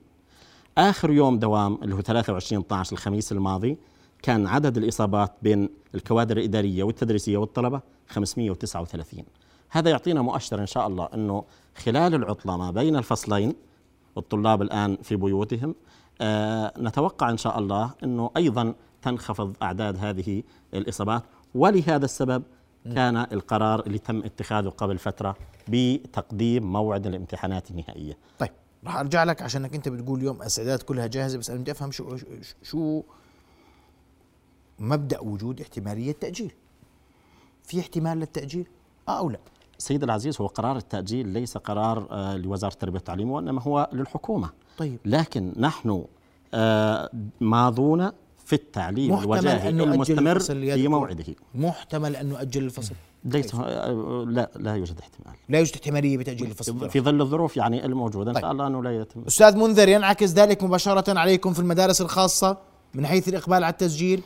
آخر 0.77 1.11
يوم 1.11 1.39
دوام 1.39 1.77
اللي 1.83 1.95
هو 1.95 2.01
23 2.01 2.61
12 2.61 2.93
الخميس 2.93 3.31
الماضي 3.31 3.77
كان 4.21 4.47
عدد 4.47 4.77
الإصابات 4.77 5.31
بين 5.41 5.69
الكوادر 5.95 6.37
الإدارية 6.37 6.83
والتدريسية 6.83 7.37
والطلبة 7.37 7.81
539 8.09 9.23
هذا 9.69 9.89
يعطينا 9.89 10.21
مؤشر 10.21 10.61
إن 10.61 10.65
شاء 10.67 10.87
الله 10.87 11.09
أنه 11.13 11.43
خلال 11.75 12.15
العطلة 12.15 12.57
ما 12.57 12.71
بين 12.71 12.95
الفصلين 12.95 13.55
والطلاب 14.15 14.61
الآن 14.61 14.97
في 15.03 15.15
بيوتهم 15.15 15.75
آه 16.21 16.73
نتوقع 16.79 17.29
إن 17.29 17.37
شاء 17.37 17.59
الله 17.59 17.91
أنه 18.03 18.31
أيضا 18.37 18.73
تنخفض 19.01 19.55
أعداد 19.61 19.97
هذه 19.97 20.43
الإصابات. 20.73 21.23
ولهذا 21.55 22.05
السبب 22.05 22.43
كان 22.85 23.17
القرار 23.17 23.79
اللي 23.87 23.97
تم 23.97 24.17
اتخاذه 24.23 24.69
قبل 24.69 24.97
فترة 24.97 25.35
بتقديم 25.67 26.71
موعد 26.71 27.07
الامتحانات 27.07 27.71
النهائية. 27.71 28.17
طيب 28.39 28.49
راح 28.85 28.95
أرجع 28.97 29.23
لك 29.23 29.41
عشانك 29.41 29.75
أنت 29.75 29.89
بتقول 29.89 30.19
اليوم 30.19 30.41
استعدادات 30.41 30.83
كلها 30.83 31.07
جاهزة 31.07 31.37
بس 31.37 31.49
أنا 31.49 31.59
بدي 31.59 31.71
أفهم 31.71 31.91
شو 31.91 32.15
شو- 32.17 32.25
شو 32.63 33.03
مبدأ 34.81 35.19
وجود 35.19 35.61
احتمالية 35.61 36.11
تأجيل. 36.11 36.51
في 37.63 37.79
احتمال 37.79 38.17
للتأجيل؟ 38.19 38.67
آه 39.07 39.19
أو 39.19 39.29
لا؟ 39.29 39.39
سيد 39.77 40.03
العزيز 40.03 40.41
هو 40.41 40.47
قرار 40.47 40.77
التأجيل 40.77 41.27
ليس 41.27 41.57
قرار 41.57 42.07
آه، 42.11 42.38
لوزارة 42.38 42.73
التربية 42.73 42.93
والتعليم 42.95 43.31
وإنما 43.31 43.61
هو 43.61 43.89
للحكومة. 43.93 44.50
طيب. 44.77 45.00
لكن 45.05 45.53
نحن 45.57 46.05
آه، 46.53 47.09
ماضون 47.41 48.11
في 48.45 48.53
التعليم 48.53 49.19
الوجاهي 49.19 49.69
أن 49.69 49.81
المستمر 49.81 50.39
في. 50.39 50.88
موعده. 50.88 51.25
محتمل 51.55 52.15
أن 52.15 52.25
نؤجل 52.29 52.63
الفصل. 52.63 52.95
ليس 53.25 53.55
آه، 53.55 54.25
لا 54.27 54.50
لا 54.55 54.75
يوجد 54.75 55.00
احتمال. 55.00 55.35
لا 55.50 55.57
يوجد 55.59 55.73
احتمالية 55.73 56.17
بتأجيل 56.17 56.47
الفصل. 56.47 56.89
في 56.89 57.01
ظل 57.01 57.21
الظروف 57.21 57.57
يعني 57.57 57.85
الموجودة 57.85 58.29
إن 58.31 58.35
طيب. 58.35 58.43
شاء 58.43 58.51
الله 58.51 58.67
أنه 58.67 58.83
لا 58.83 59.01
يتم. 59.01 59.23
أستاذ 59.27 59.57
منذر 59.57 59.89
ينعكس 59.89 60.31
ذلك 60.31 60.63
مباشرة 60.63 61.19
عليكم 61.19 61.53
في 61.53 61.59
المدارس 61.59 62.01
الخاصة 62.01 62.57
من 62.93 63.05
حيث 63.05 63.27
الإقبال 63.27 63.63
على 63.63 63.71
التسجيل. 63.71 64.23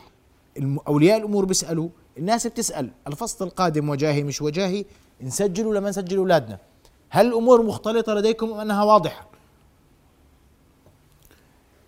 أولياء 0.88 1.18
الأمور 1.18 1.44
بيسألوا 1.44 1.88
الناس 2.18 2.46
بتسأل 2.46 2.90
الفصل 3.06 3.44
القادم 3.46 3.88
وجاهي 3.88 4.22
مش 4.22 4.42
وجاهي 4.42 4.84
نسجل 5.22 5.66
ولا 5.66 5.80
ما 5.80 5.88
نسجل 5.88 6.16
أولادنا. 6.16 6.58
هل 7.10 7.26
الأمور 7.26 7.62
مختلطة 7.62 8.14
لديكم 8.14 8.52
أم 8.52 8.60
أنها 8.60 8.84
واضحة؟ 8.84 9.26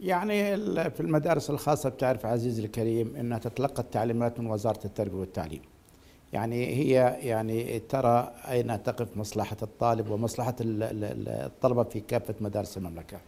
يعني 0.00 0.56
في 0.90 1.00
المدارس 1.00 1.50
الخاصة 1.50 1.88
بتعرف 1.88 2.26
عزيزي 2.26 2.64
الكريم 2.64 3.16
أنها 3.16 3.38
تتلقى 3.38 3.82
التعليمات 3.82 4.40
من 4.40 4.46
وزارة 4.46 4.80
التربية 4.84 5.16
والتعليم. 5.18 5.62
يعني 6.32 6.66
هي 6.66 7.16
يعني 7.20 7.78
ترى 7.78 8.32
أين 8.50 8.82
تقف 8.82 9.16
مصلحة 9.16 9.56
الطالب 9.62 10.10
ومصلحة 10.10 10.56
ال- 10.60 10.82
ال- 10.82 11.04
ال- 11.04 11.28
الطلبة 11.28 11.82
في 11.82 12.00
كافة 12.00 12.34
مدارس 12.40 12.76
المملكة. 12.76 13.18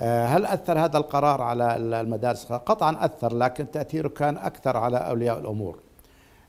آه، 0.00 0.26
هل 0.26 0.46
أثر 0.46 0.78
هذا 0.78 0.98
القرار 0.98 1.42
على 1.42 1.76
ال- 1.76 1.94
المدارس؟ 1.94 2.52
قطعا 2.52 3.04
أثر 3.04 3.34
لكن 3.36 3.70
تأثيره 3.70 4.08
كان 4.08 4.36
أكثر 4.36 4.76
على 4.76 4.96
أولياء 4.96 5.38
الأمور. 5.38 5.78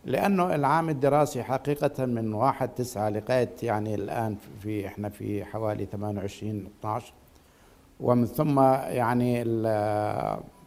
لأنه 0.06 0.56
العام 0.56 0.90
الدراسي 0.90 1.44
حقيقة 1.44 2.06
من 2.06 2.34
1 2.34 2.70
9 2.76 3.10
لغاية 3.10 3.50
يعني 3.64 3.96
الآن 3.96 4.36
في 4.62 4.88
إحنا 4.88 5.10
في 5.10 5.46
حوالي 5.46 5.86
28 5.86 6.68
12 6.80 7.14
ومن 8.00 8.26
ثم 8.26 8.60
يعني 8.60 9.44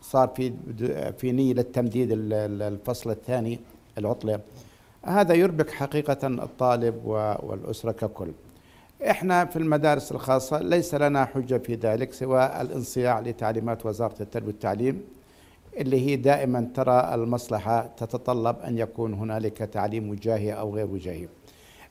صار 0.01 0.29
في 0.29 0.53
في 1.19 1.33
نية 1.33 1.55
للتمديد 1.55 2.13
ال- 2.13 2.33
ال- 2.33 2.63
الفصل 2.63 3.11
الثاني 3.11 3.61
العطلة 3.99 4.41
هذا 5.03 5.35
يربك 5.35 5.71
حقيقة 5.71 6.27
الطالب 6.27 7.05
والأسرة 7.43 7.93
ككل. 7.93 8.31
إحنا 9.03 9.45
في 9.45 9.57
المدارس 9.57 10.13
الخاصة 10.13 10.59
ليس 10.63 10.95
لنا 10.95 11.25
حجة 11.25 11.59
في 11.59 11.75
ذلك 11.75 12.13
سوى 12.13 12.61
الانصياع 12.61 13.21
لتعليمات 13.21 13.87
وزارة 13.87 14.15
التربية 14.21 14.47
والتعليم 14.49 15.03
اللي 15.77 16.07
هي 16.07 16.17
دائما 16.17 16.71
ترى 16.75 17.15
المصلحة 17.15 17.87
تتطلب 17.97 18.57
أن 18.59 18.79
يكون 18.79 19.15
هنالك 19.15 19.57
تعليم 19.59 20.11
وجاهي 20.11 20.53
أو 20.53 20.75
غير 20.75 20.87
وجاهي. 20.87 21.29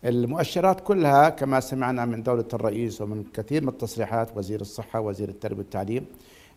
المؤشرات 0.06 0.82
كلها 0.82 1.30
كما 1.30 1.60
سمعنا 1.60 2.06
من 2.06 2.24
دولة 2.24 2.46
الرئيس 2.54 3.02
ومن 3.02 3.24
كثير 3.34 3.62
من 3.62 3.70
التصريحات 3.70 4.38
وزير 4.38 4.62
الصحة 4.62 5.00
وزير 5.00 5.30
التربية 5.30 5.58
والتعليم 5.58 6.06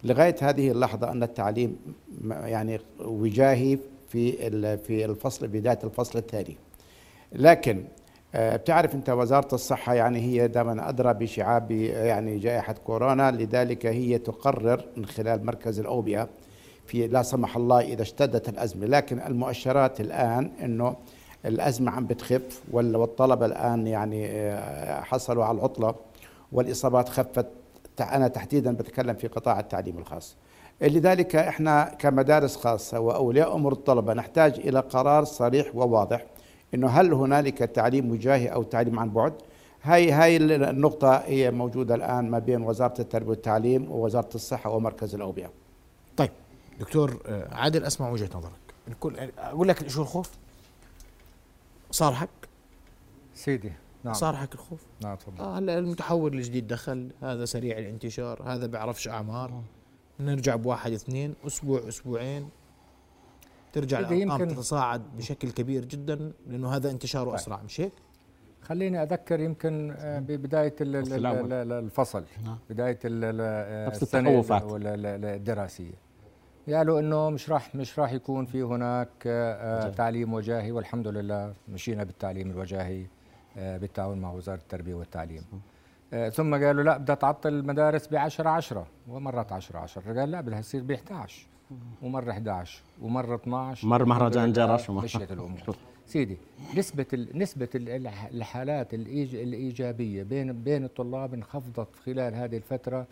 لغاية 0.04 0.36
هذه 0.40 0.70
اللحظة 0.70 1.12
أن 1.12 1.22
التعليم 1.22 1.76
يعني 2.30 2.80
وجاهي 3.00 3.78
في 4.08 4.32
في 4.76 5.04
الفصل 5.04 5.48
بداية 5.48 5.78
الفصل 5.84 6.18
الثاني 6.18 6.56
لكن 7.32 7.84
بتعرف 8.34 8.94
انت 8.94 9.10
وزارة 9.10 9.54
الصحة 9.54 9.94
يعني 9.94 10.18
هي 10.20 10.48
دائما 10.48 10.88
أدرى 10.88 11.14
بشعاب 11.14 11.70
يعني 11.70 12.38
جائحة 12.38 12.72
كورونا 12.72 13.30
لذلك 13.30 13.86
هي 13.86 14.18
تقرر 14.18 14.84
من 14.96 15.06
خلال 15.06 15.46
مركز 15.46 15.80
الأوبئة 15.80 16.28
في 16.86 17.06
لا 17.06 17.22
سمح 17.22 17.56
الله 17.56 17.80
إذا 17.80 18.02
اشتدت 18.02 18.48
الأزمة. 18.48 18.86
لكن 18.86 19.20
المؤشرات 19.20 20.00
الآن 20.00 20.50
إنه 20.62 20.96
الأزمة 21.46 21.90
عم 21.90 22.06
بتخف 22.06 22.62
وال- 22.72 22.96
والطلبة 22.96 23.46
الآن 23.46 23.86
يعني 23.86 24.26
آه، 24.30 25.00
حصلوا 25.00 25.44
على 25.44 25.58
العطلة 25.58 25.94
والإصابات 26.52 27.08
خفت. 27.08 27.46
أنا 28.00 28.28
تحديدا 28.28 28.72
بتكلم 28.72 29.14
في 29.14 29.26
قطاع 29.28 29.60
التعليم 29.60 29.98
الخاص. 29.98 30.36
لذلك 30.82 31.36
إحنا 31.36 31.94
كمدارس 31.98 32.56
خاصة 32.56 33.00
وأولياء 33.00 33.54
أمور 33.56 33.72
الطلبة 33.72 34.14
نحتاج 34.14 34.54
إلى 34.60 34.80
قرار 34.80 35.24
صريح 35.24 35.76
وواضح 35.76 36.24
إنه 36.74 36.88
هل 36.88 37.12
هنالك 37.12 37.58
تعليم 37.58 38.10
وجاهي 38.10 38.48
أو 38.48 38.62
تعليم 38.62 38.98
عن 38.98 39.10
بعد؟ 39.10 39.32
هاي 39.82 40.12
هاي 40.12 40.36
النقطة 40.36 41.16
هي 41.16 41.50
موجودة 41.50 41.94
الآن 41.94 42.30
ما 42.30 42.38
بين 42.38 42.62
وزارة 42.62 43.00
التربية 43.00 43.28
والتعليم 43.28 43.90
ووزارة 43.90 44.28
الصحة 44.34 44.70
ومركز 44.70 45.14
الأوبئة. 45.14 45.50
طيب 46.16 46.30
دكتور 46.80 47.22
آه، 47.26 47.54
عادل 47.54 47.84
أسمع 47.84 48.10
وجهة 48.10 48.30
نظرك. 48.34 48.52
الكل 48.88 49.30
أقول 49.38 49.68
لك 49.68 49.88
شو 49.88 50.02
الخوف؟ 50.02 50.30
صار 51.90 52.14
حق؟ 52.14 52.28
سيدي 53.34 53.72
نعم. 54.04 54.14
صار 54.14 54.36
حق 54.36 54.48
الخوف؟ 54.54 54.80
نعم 55.02 55.16
تفضل. 55.16 55.40
آه 55.40 55.58
هلا 55.58 55.78
المتحور 55.78 56.32
الجديد 56.32 56.68
دخل 56.68 57.10
هذا 57.22 57.44
سريع 57.44 57.78
الانتشار 57.78 58.42
هذا 58.42 58.66
بيعرفش 58.66 59.08
أعمار. 59.08 59.62
نرجع 60.20 60.56
بواحد 60.56 60.92
اثنين 60.92 61.34
أسبوع 61.46 61.88
أسبوعين. 61.88 62.48
ترجع 63.72 63.98
إذا 63.98 64.08
الأرقام 64.08 64.40
يمكن- 64.40 64.54
تتصاعد 64.54 65.02
بشكل 65.16 65.50
كبير 65.50 65.84
جدا 65.84 66.32
لأنه 66.46 66.76
هذا 66.76 66.90
انتشاره 66.90 67.34
أسرع 67.34 67.62
مش 67.62 67.80
هيك؟ 67.80 67.92
خليني 68.62 69.02
أذكر 69.02 69.40
يمكن 69.40 69.94
آه، 69.98 70.18
ببداية 70.18 70.74
ال- 70.80 70.96
ال- 70.96 71.72
الفصل. 71.72 72.24
نعم. 72.44 72.58
بداية 72.70 72.98
آه، 73.04 73.88
السنة 73.88 74.30
الدراسية. 75.34 75.92
قالوا 76.68 77.00
إنه 77.00 77.30
مش 77.30 77.50
راح 77.50 77.74
مش 77.74 77.98
راح 77.98 78.12
يكون 78.12 78.46
في 78.46 78.62
هناك 78.62 79.08
آه،. 79.26 79.88
تعليم 79.88 80.32
وجاهي 80.34 80.72
والحمد 80.72 81.08
لله 81.08 81.54
مشينا 81.68 82.04
بالتعليم 82.04 82.50
الوجاهي 82.50 83.06
بالتعاون 83.56 84.18
مع 84.20 84.32
وزارة 84.32 84.58
التربية 84.58 84.94
والتعليم. 84.94 85.42
ثم 86.32 86.54
قالوا 86.64 86.82
لا 86.82 86.96
بدها 86.96 87.14
تعطل 87.14 87.48
المدارس 87.52 88.06
ب 88.06 88.14
10 88.16 88.48
10 88.48 88.86
ومرات 89.08 89.52
10 89.52 89.78
10 89.78 90.20
قال 90.20 90.30
لا 90.30 90.40
بدها 90.40 90.60
تصير 90.60 90.82
ب 90.82 90.90
11 90.90 91.46
ومرة 92.02 92.30
11 92.30 92.82
ومرة 93.02 93.34
12 93.36 93.88
مر 93.88 94.04
مهرجان 94.04 94.52
جرش 94.52 94.90
ومر- 94.90 95.04
مشيت 95.04 95.32
الأمور. 95.32 95.76
سيدي 96.06 96.36
نسبة 96.76 97.06
ال- 97.12 97.38
نسبة 97.38 97.68
ال- 97.74 97.88
الح- 97.88 98.26
الحالات 98.26 98.90
الإيج- 98.94 99.34
الإيجابية 99.34 100.22
بين 100.22 100.52
بين 100.62 100.84
الطلاب 100.84 101.34
انخفضت 101.34 101.88
خلال 102.06 102.34
هذه 102.34 102.56
الفترة. 102.56 103.06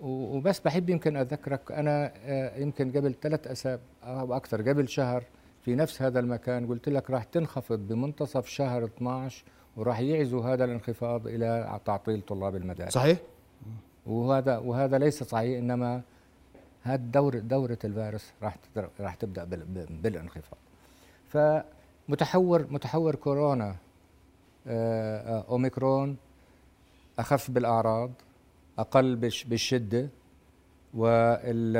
و- 0.00 0.36
وبس 0.36 0.60
بحب 0.60 0.90
يمكن 0.90 1.16
أذكرك 1.16 1.72
أنا 1.72 2.12
آه، 2.16 2.58
يمكن 2.58 2.92
قبل 2.92 3.14
ثلاث 3.22 3.46
أسابيع 3.46 3.84
أو 4.04 4.36
أكثر 4.36 4.68
قبل 4.68 4.88
شهر 4.88 5.22
في 5.62 5.74
نفس 5.74 6.02
هذا 6.02 6.20
المكان 6.20 6.66
قلت 6.66 6.88
لك 6.88 7.10
راح 7.10 7.24
تنخفض 7.24 7.78
بمنتصف 7.78 8.46
شهر 8.48 8.84
12 8.84 9.44
وراح 9.76 10.00
يعزوا 10.00 10.44
هذا 10.44 10.64
الانخفاض 10.64 11.26
إلى 11.26 11.80
تعطيل 11.84 12.20
طلاب 12.20 12.56
المدارس. 12.56 12.92
صحيح؟ 12.92 13.18
وهذا 14.06 14.58
وهذا 14.58 14.98
ليس 14.98 15.22
صحيح 15.22 15.58
إنما 15.58 16.02
هذا 16.86 16.96
دورة 17.02 17.38
دورة 17.38 17.78
الفيروس 17.84 18.24
راح 18.42 18.56
راح 19.00 19.14
ب- 19.24 20.02
بالانخفاض. 20.02 20.58
فمتحور 21.28 22.66
متحور 22.70 23.14
كورونا 23.14 23.76
آه، 24.66 25.38
آه، 25.38 25.44
أوميكرون 25.48 26.16
أخف 27.18 27.50
بالأعراض 27.50 28.10
أقل 28.78 29.16
بالش- 29.16 29.44
بالشدة 29.44 30.08
واقل 30.94 31.72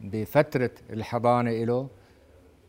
بفترة 0.00 0.70
الحضانة 0.90 1.50
له 1.64 1.88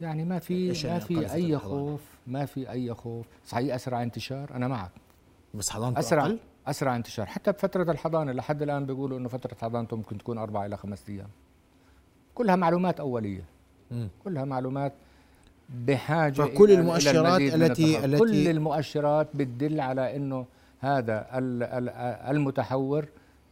يعني 0.02 0.26
ما 0.26 0.40
في 0.40 0.54
ما 0.68 0.74
يعني 0.74 0.98
أقل 0.98 1.08
في 1.08 1.14
الحضانة؟ 1.56 1.86
خوف 1.86 2.02
ما 2.28 2.46
في 2.46 2.70
أي 2.72 2.94
خوف 2.94 3.26
صحيح 3.46 3.76
أسرع 3.76 4.04
انتشار 4.04 4.52
أنا 4.56 4.68
معك 4.68 4.92
بس 5.54 5.70
حضانته 5.70 6.00
أسرع 6.00 6.24
أقل؟ 6.26 6.40
أسرع 6.68 6.96
انتشار 6.96 7.26
حتى 7.26 7.52
بفترة 7.52 7.92
الحضانة 7.92 8.32
لحد 8.32 8.62
الآن 8.62 8.86
بيقولوا 8.86 9.18
إنه 9.18 9.30
فترة 9.30 9.56
حضانته 9.62 9.98
ممكن 9.98 10.18
تكون 10.18 10.38
اربعه 10.38 10.66
إلى 10.66 10.78
خمسة 10.78 11.04
أيام 11.14 11.28
كلها 12.36 12.56
معلومات 12.56 13.00
أولية. 13.00 13.44
كلها 14.24 14.46
معلومات 14.46 14.94
بحاجة 15.70 16.34
فكل 16.34 16.68
إلى- 16.68 16.70
إلى 16.72 16.80
المؤشرات 16.80 17.42
من 17.42 17.48
التي-. 17.64 18.04
التي- 18.04 18.18
كل 18.20 18.48
المؤشرات 18.48 19.28
بتدل 19.36 19.80
على 19.82 20.16
إنه 20.16 20.46
هذا 20.80 21.28
ال- 21.38 21.64
ال- 21.64 21.90
المتحور 22.36 23.06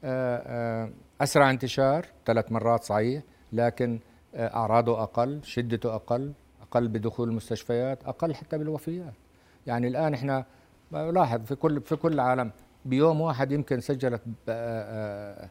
آه، 0.04 0.84
آه، 0.84 0.90
أسرع 1.22 1.50
انتشار 1.52 2.06
ثلاث 2.26 2.52
مرات 2.52 2.84
صحيح 2.84 3.24
لكن 3.54 4.00
آه، 4.36 4.56
أعراضه 4.56 5.04
أقل 5.04 5.40
شدته 5.44 5.96
أقل 5.96 6.34
أقل 6.62 6.88
بدخول 6.88 7.30
المستشفيات 7.30 8.04
أقل 8.06 8.36
حتى 8.36 8.58
بالوفيات 8.58 9.14
يعني 9.68 9.88
الآن 9.88 10.14
إحنا 10.14 10.46
لاحظ 10.92 11.42
في 11.46 11.56
كل 11.56 11.82
في 11.82 11.96
كل 11.96 12.14
العالم 12.14 12.52
بيوم 12.86 13.22
واحد 13.22 13.52
يمكن 13.52 13.80
سجلت 13.80 14.22
آه، 14.50 15.44
آه، 15.44 15.50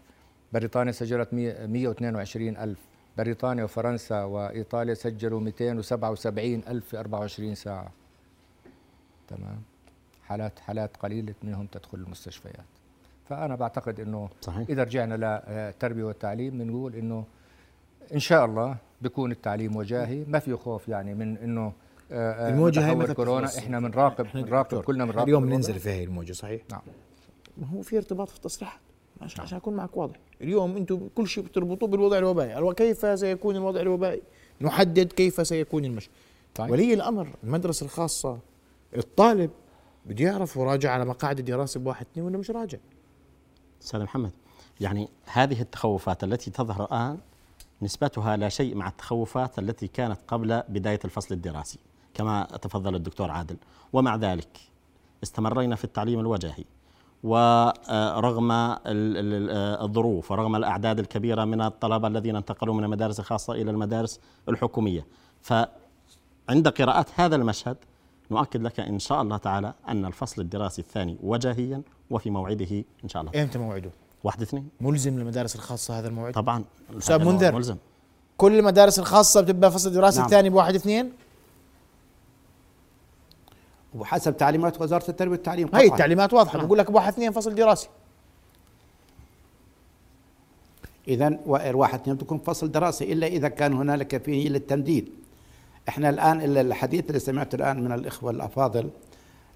بريطانيا 0.53 0.93
سجلت 0.93 1.35
100 1.35 1.67
122 1.67 2.57
ألف. 2.57 2.79
بريطانيا 3.19 3.65
وفرنسا 3.65 4.25
وإيطاليا 4.25 4.95
سجلوا 4.95 5.41
277 5.41 6.63
ألف 6.69 6.89
في 6.89 6.99
24 6.99 7.55
ساعة. 7.55 7.93
تمام؟ 9.29 9.63
حالات 10.23 10.59
حالات 10.59 10.97
قليلة 10.97 11.35
منهم 11.43 11.67
تدخل 11.67 11.99
المستشفيات. 11.99 12.65
فأنا 13.29 13.57
بعتقد 13.57 14.01
أنه 14.01 14.29
صحيح. 14.41 14.69
إذا 14.69 14.83
رجعنا 14.83 15.15
للتربية 15.15 16.05
والتعليم 16.05 16.59
بنقول 16.59 16.95
أنه 16.95 17.25
إن 18.15 18.19
شاء 18.19 18.45
الله 18.45 18.77
بيكون 19.03 19.31
التعليم 19.33 19.77
وجاهي. 19.77 20.25
ما 20.29 20.39
في 20.39 20.57
خوف 20.57 20.89
يعني 20.89 21.15
من 21.15 21.37
أنه 21.37 21.73
آه، 22.13 22.33
آه، 22.33 22.49
الموجة 22.49 22.91
هاي 22.91 23.15
كورونا؟ 23.15 23.59
إحنا 23.59 23.81
بنراقب 23.81 24.27
بنراقب 24.35 24.83
كلنا 24.83 25.05
بنراقب 25.05 25.29
اليوم 25.29 25.43
الوضع. 25.43 25.57
ننزل 25.57 25.75
في 25.75 25.91
هي 25.91 26.05
الموجة 26.05 26.33
صحيح؟ 26.33 26.63
نعم. 26.71 26.83
ما 27.59 27.67
هو 27.67 27.83
في 27.83 27.97
ارتباط 27.97 28.29
في 28.29 28.37
التصريحات. 28.37 28.81
عشان 29.21 29.41
عشان 29.43 29.57
أكون 29.59 29.75
معك 29.75 29.97
واضح. 29.97 30.17
اليوم 30.41 30.77
أنتم 30.77 31.09
كل 31.15 31.29
شيء 31.29 31.45
بتربطوه 31.45 31.89
بالوضع 31.89 32.19
الوبائي. 32.19 32.59
الو- 32.59 32.73
كيف 32.75 33.19
سيكون 33.21 33.57
الوضع 33.57 33.81
الوبائي؟ 33.81 34.23
نحدد 34.61 35.13
كيف 35.13 35.47
سيكون 35.47 35.85
المشي. 35.85 36.11
طيب. 36.55 36.71
ولي 36.71 36.95
الأمر 36.95 37.29
المدرسة 37.45 37.85
الخاصة 37.85 38.39
الطالب 38.97 39.51
بده 40.07 40.25
يعرف 40.25 40.59
هو 40.59 40.65
راجع 40.65 40.91
على 40.93 41.05
مقاعد 41.05 41.39
الدراسة 41.39 41.81
بواحد 41.81 42.07
اثنين 42.13 42.27
ولا 42.27 42.39
مش 42.39 42.51
راجع. 42.51 42.79
أستاذ 43.83 44.03
محمد 44.03 44.33
يعني 44.81 45.09
هذه 45.25 45.61
التخوفات 45.61 46.25
التي 46.25 46.51
تظهر 46.51 46.85
الآن 46.85 47.19
نسبتها 47.83 48.37
لا 48.37 48.49
شيء 48.49 48.75
مع 48.75 48.89
التخوفات 48.89 49.59
التي 49.59 49.89
كانت 49.89 50.19
قبل 50.29 50.63
بداية 50.69 50.99
الفصل 51.05 51.35
الدراسي 51.35 51.79
كما 52.15 52.45
تفضل 52.63 52.95
الدكتور 52.95 53.31
عادل. 53.31 53.57
ومع 53.93 54.17
ذلك 54.17 54.59
استمرينا 55.23 55.77
في 55.77 55.85
التعليم 55.85 56.21
الوجاهي 56.21 56.65
ورغم 57.25 58.53
ال- 58.53 58.79
ال- 58.87 59.51
الظروف 59.85 60.31
ورغم 60.31 60.57
الأعداد 60.57 60.99
الكبيرة 60.99 61.45
من 61.45 61.61
الطلبة 61.61 62.09
الذين 62.09 62.37
انتقلوا 62.37 62.75
من 62.75 62.85
المدارس 62.85 63.21
الخاصة 63.21 63.53
إلى 63.53 63.71
المدارس 63.71 64.21
الحكومية 64.49 65.07
فعند 65.43 66.69
قراءة 66.69 67.07
هذا 67.15 67.37
المشهد 67.37 67.77
نؤكد 68.31 68.63
لك 68.63 68.81
إن 68.81 68.99
شاء 68.99 69.23
الله 69.23 69.37
تعالى 69.37 69.73
أن 69.89 70.05
الفصل 70.05 70.43
الدراسي 70.43 70.83
الثاني 70.83 71.17
وجاهيا 71.23 71.83
وفي 72.11 72.31
موعده 72.31 72.85
إن 73.05 73.09
شاء 73.09 73.23
الله 73.23 73.43
إمتى 73.43 73.59
موعده؟ 73.59 73.91
واحد 74.25 74.43
اثنين 74.43 74.69
ملزم 74.81 75.19
للمدارس 75.19 75.55
الخاصة 75.57 75.99
هذا 75.99 76.09
الموعد؟ 76.09 76.33
طبعا 76.33 76.65
أستاذ 76.99 77.25
منذر. 77.25 77.55
ملزم 77.55 77.77
كل 78.37 78.59
المدارس 78.59 78.99
الخاصة 78.99 79.41
بتبدا 79.41 79.69
فصل 79.69 79.93
دراسي 79.93 80.17
نعم. 80.19 80.27
الثاني 80.27 80.51
بواحد 80.51 80.75
اثنين؟ 80.75 81.13
وحسب 83.95 84.37
تعليمات 84.37 84.81
وزارة 84.81 85.11
التربية 85.11 85.33
والتعليم 85.33 85.69
هي. 85.75 85.87
التعليمات 85.87 86.33
واضحة 86.33 86.57
نعم. 86.59 86.67
بقول 86.67 86.79
لك 86.79 86.91
بواحد 86.91 87.13
اثنين 87.13 87.33
فصل 87.33 87.55
دراسي 87.55 87.89
اذا 91.09 91.39
واحد 91.47 92.01
اثنين 92.01 92.19
تكون 92.19 92.39
فصل 92.39 92.71
دراسي 92.73 93.13
إلا 93.13 93.27
إذا 93.27 93.49
كان 93.49 93.73
هنالك 93.73 94.23
فيه 94.25 94.49
للتمديد 94.49 95.09
إحنا 95.89 96.09
الآن 96.11 96.41
ال- 96.41 96.59
الحديث 96.59 97.05
اللي 97.09 97.19
سمعته 97.19 97.57
الآن 97.57 97.85
من 97.85 97.93
الإخوة 97.93 98.31
الأفاضل 98.31 98.91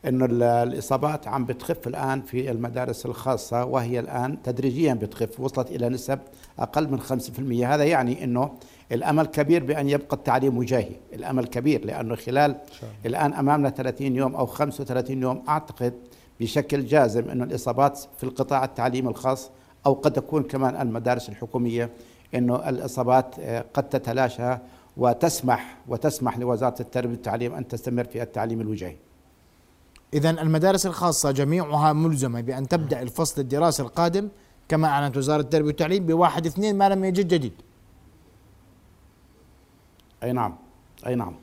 إنه 0.06 0.24
ال- 0.24 0.42
الإصابات 0.42 1.28
عم 1.28 1.44
بتخف 1.44 1.86
الآن 1.86 2.22
في 2.22 2.50
المدارس 2.50 3.06
الخاصة 3.06 3.64
وهي 3.64 4.00
الآن 4.00 4.42
تدريجيا 4.42 4.94
بتخف 4.94 5.40
وصلت 5.40 5.70
إلى 5.70 5.88
نسب 5.88 6.18
أقل 6.58 6.88
من 6.90 7.00
5% 7.00 7.64
هذا 7.66 7.84
يعني 7.84 8.24
إنه 8.24 8.50
الأمل 8.92 9.26
كبير 9.26 9.64
بأن 9.64 9.88
يبقى 9.88 10.16
التعليم 10.16 10.58
وجاهي. 10.58 10.92
الأمل 11.12 11.46
كبير 11.46 11.84
لأنه 11.84 12.16
خلال 12.16 12.56
الآن 13.06 13.32
أمامنا 13.34 13.70
30 13.70 14.16
يوم 14.16 14.34
أو 14.34 14.46
35 14.46 15.22
يوم 15.22 15.44
أعتقد 15.48 15.94
بشكل 16.40 16.86
جازم 16.86 17.30
أنه 17.30 17.44
الإصابات 17.44 17.98
في 18.18 18.24
القطاع 18.24 18.64
التعليم 18.64 19.08
الخاص 19.08 19.50
أو 19.86 19.92
قد 19.92 20.12
تكون 20.12 20.42
كمان 20.42 20.80
المدارس 20.88 21.28
الحكومية 21.28 21.90
أنه 22.34 22.68
الإصابات 22.68 23.34
آه، 23.40 23.64
قد 23.74 23.88
تتلاشى 23.88 24.56
وتسمح 24.96 25.76
وتسمح 25.88 26.38
لوزارة 26.38 26.74
التربية 26.80 27.10
والتعليم 27.10 27.54
أن 27.54 27.68
تستمر 27.68 28.04
في 28.04 28.22
التعليم 28.22 28.60
الوجاهي. 28.60 28.96
اذا 30.14 30.30
المدارس 30.30 30.86
الخاصة 30.86 31.30
جميعها 31.30 31.92
ملزمة 31.92 32.40
بأن 32.40 32.68
تبدأ 32.68 33.02
الفصل 33.02 33.40
الدراسي 33.40 33.82
القادم 33.82 34.28
كما 34.68 34.88
أعلنت 34.88 35.16
وزارة 35.16 35.40
التربية 35.40 35.66
والتعليم 35.66 36.06
بواحد 36.06 36.46
اثنين 36.46 36.78
ما 36.78 36.88
لم 36.88 37.04
يجد 37.04 37.28
جديد. 37.28 37.52
أي 40.22 40.32
نعم 40.32 40.56
أي 41.06 41.14
نعم. 41.14 41.34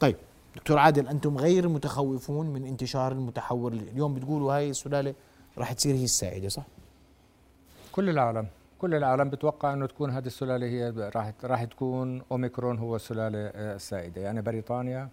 طيب 0.00 0.16
دكتور 0.56 0.78
عادل 0.78 1.08
أنتم 1.08 1.38
غير 1.38 1.68
متخوفون 1.68 2.46
من 2.46 2.66
انتشار 2.66 3.12
المتحور 3.12 3.72
اليوم 3.72 4.14
بتقولوا 4.14 4.54
هاي 4.54 4.70
السلالة 4.70 5.14
راح 5.58 5.72
تصير 5.72 5.94
هي 5.94 6.04
السائدة 6.04 6.48
صح؟ 6.48 6.64
كل 7.92 8.08
العالم 8.08 8.46
كل 8.78 8.94
العالم 8.94 9.30
بتوقع 9.30 9.72
إنه 9.72 9.86
تكون 9.86 10.10
هذه 10.10 10.26
السلالة 10.26 10.66
هي 10.66 10.90
راح 10.90 11.32
راح 11.44 11.64
تكون 11.64 12.22
أوميكرون 12.32 12.78
هو 12.78 12.96
السلالة 12.96 13.38
آه، 13.38 13.74
السائدة. 13.74 14.20
يعني 14.20 14.42
بريطانيا 14.42 15.08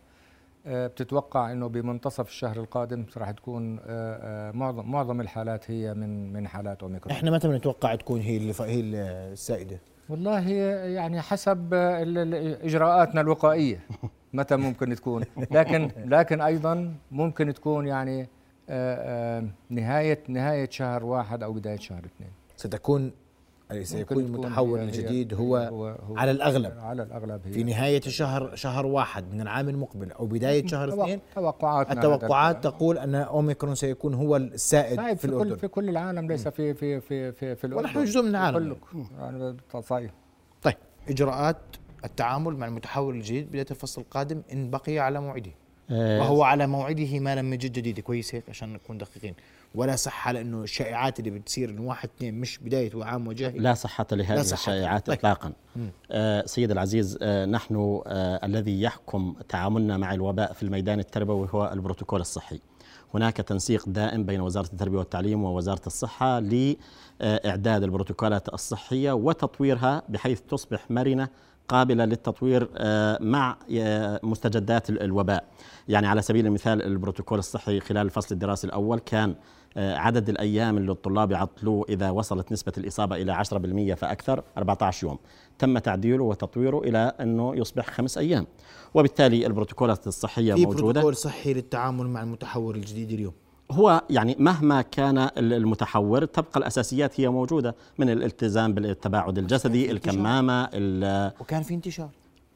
آه، 0.66 0.88
بتتوقع 0.88 1.52
إنه 1.52 1.68
بمنتصف 1.68 2.28
الشهر 2.28 2.58
القادم 2.58 3.06
راح 3.18 3.32
تكون 3.32 3.80
آه، 3.86 4.52
معظم 4.52 4.92
معظم 4.92 5.22
الحالات 5.22 5.72
هي 5.72 5.94
من 5.94 6.34
من 6.34 6.48
حالات 6.48 6.84
أوميكرون. 6.84 7.16
إحنا 7.16 7.32
متى 7.32 7.48
بنتوقع 7.48 7.96
تكون 7.96 8.22
هي 8.22 8.38
اللي 8.38 8.54
هي 8.60 8.80
السائدة؟ 9.32 9.80
والله 10.10 10.50
يعني 10.50 11.22
حسب 11.22 11.74
إجراءاتنا 12.64 13.22
الوقائية 13.22 13.80
متى 14.34 14.56
ممكن 14.56 14.96
تكون. 14.96 15.24
لكن 15.52 15.92
لكن 16.06 16.42
أيضا 16.42 16.94
ممكن 17.12 17.54
تكون 17.54 17.88
يعني 17.88 18.22
آه، 18.22 19.40
آه، 19.40 19.46
نهايه 19.70 20.24
نهاية 20.28 20.70
شهر 20.70 21.06
واحد 21.06 21.44
أو 21.44 21.54
بداية 21.54 21.78
شهر 21.78 22.06
اثنين. 22.06 22.32
ستكون 22.56 23.12
سيكون 23.84 24.24
المتحور 24.24 24.78
هي- 24.80 24.82
هي- 24.82 24.86
الجديد 24.86 25.34
هي- 25.34 25.40
هو 25.40 25.58
هو 25.58 26.18
على 26.18 26.32
الأغلب. 26.32 26.74
على 26.80 27.04
الأغلب 27.04 27.42
هي. 27.46 27.54
في 27.54 27.64
نهاية 27.64 28.02
شهر 28.02 28.56
شهر 28.56 28.86
واحد 28.86 29.34
من 29.34 29.42
العام 29.42 29.70
المقبل 29.70 30.12
أو 30.12 30.26
بداية 30.26 30.68
شهر 30.68 30.90
اثنين 31.04 31.20
توقعاتنا 31.36 31.94
التوقعات 31.94 32.64
تقول 32.64 32.98
أن 32.98 33.16
أوميكرون 33.16 33.76
سيكون 33.76 34.14
هو 34.14 34.36
السائد 34.36 34.98
صحيح 34.98 35.10
في 35.14 35.18
في 35.18 35.28
كل 35.28 35.34
الأردن. 35.34 35.56
في 35.56 35.68
كل 35.68 35.90
العالم 35.90 36.28
ليس 36.28 36.48
في 36.48 36.74
في 36.74 37.00
في 37.02 37.32
في 37.32 37.56
في 37.56 37.64
الأردن. 37.68 37.86
ونحن 37.86 38.04
جزء 38.04 38.22
من 38.22 38.30
العالم. 38.30 38.76
يعني 39.20 39.58
صحيح 39.82 40.12
طيب 40.64 40.76
إجراءات 41.10 41.58
التعامل 42.06 42.56
مع 42.58 42.68
المتحول 42.68 43.16
الجديد 43.16 43.50
بداية 43.50 43.66
الفصل 43.72 44.02
القادم 44.02 44.42
إن 44.54 44.70
بقي 44.70 45.00
على 45.00 45.22
موعده. 45.22 45.52
آه، 45.92 46.20
وهو 46.20 46.44
على 46.44 46.68
موعده 46.68 47.20
ما 47.20 47.36
لم 47.36 47.54
يجد 47.54 47.72
جديد. 47.74 48.00
كويس 48.00 48.36
هيك 48.36 48.44
عشان 48.50 48.74
نكون 48.74 48.98
دقيقين. 48.98 49.34
ولا 49.76 49.96
صحة 49.96 50.32
لأنه 50.32 50.64
الشائعات 50.64 51.20
اللي 51.20 51.30
بتصير 51.32 51.70
إنه 51.70 51.82
واحد 51.82 52.10
اثنين 52.18 52.40
مش 52.40 52.58
بداية 52.58 52.96
وعام 52.96 53.28
وجاهي 53.28 53.60
لا 53.60 53.74
صحة 53.74 54.06
لهذه 54.12 54.36
لا. 54.36 54.42
الشائعات 54.54 55.08
طيب. 55.08 55.18
إطلاقا. 55.18 55.54
آه 56.12 56.46
سيد 56.46 56.72
العزيز 56.72 57.18
آه 57.22 57.46
نحن 57.46 58.02
آه 58.08 58.46
الذي 58.46 58.82
يحكم 58.82 59.36
تعاملنا 59.50 59.98
مع 59.98 60.14
الوباء 60.14 60.54
في 60.54 60.64
الميدان 60.64 61.00
التربوي 61.00 61.48
هو 61.52 61.70
البروتوكول 61.74 62.22
الصحي 62.22 62.60
هناك 63.14 63.38
تنسيق 63.38 63.90
دائم 63.90 64.24
بين 64.26 64.42
وزارة 64.42 64.66
التربية 64.74 64.98
والتعليم 64.98 65.44
ووزارة 65.44 65.82
الصحة 65.88 66.40
لإعداد 66.40 67.84
البروتوكولات 67.84 68.54
الصحية 68.54 69.12
وتطويرها 69.12 70.04
بحيث 70.10 70.42
تصبح 70.42 70.92
مرنة 70.92 71.28
قابلة 71.68 72.06
للتطوير 72.06 72.70
آه، 72.78 73.18
مع 73.22 73.58
آه، 73.78 74.20
مستجدات 74.24 74.90
ال- 74.90 75.02
الوباء 75.04 75.44
يعني 75.88 76.08
على 76.08 76.22
سبيل 76.22 76.46
المثال 76.46 76.82
البروتوكول 76.84 77.40
الصحي 77.40 77.80
خلال 77.80 78.06
الفصل 78.06 78.28
الدراسي 78.36 78.68
الأول 78.68 79.00
كان 79.00 79.30
آه، 79.30 79.36
عدد 79.78 80.30
الأيام 80.30 80.78
اللي 80.78 80.92
الطلاب 80.92 81.32
يعطلوه 81.32 81.86
إذا 81.90 82.10
وصلت 82.10 82.52
نسبة 82.52 82.74
الإصابة 82.78 83.16
إلى 83.16 83.36
10% 83.36 83.94
فأكثر 83.94 84.44
14 84.58 85.08
يوم. 85.08 85.18
تم 85.60 85.78
تعديله 85.78 86.24
وتطويره 86.24 86.80
إلى 86.80 87.14
أنه 87.22 87.56
يصبح 87.56 87.90
خمس 87.90 88.18
أيام. 88.18 88.48
وبالتالي 88.94 89.46
البروتوكولات 89.48 90.08
الصحية 90.08 90.54
في 90.54 90.66
موجودة. 90.66 90.82
بروتوكول 90.84 91.16
صحي 91.16 91.54
للتعامل 91.54 92.08
مع 92.08 92.24
المتحور 92.24 92.76
الجديد 92.76 93.12
اليوم. 93.12 93.34
هو 93.72 94.02
يعني 94.10 94.36
مهما 94.40 94.82
كان 94.82 95.18
ال- 95.18 95.54
المتحور 95.54 96.26
تبقى 96.26 96.60
الأساسيات 96.60 97.20
هي 97.20 97.30
موجودة 97.30 97.76
من 97.98 98.10
الالتزام 98.10 98.74
بالتباعد 98.74 99.38
الجسدي 99.38 99.92
الكمامة 99.92 100.70
ال- 100.74 101.32
وكان 101.40 101.64
في 101.64 101.74
انتشار. 101.74 102.10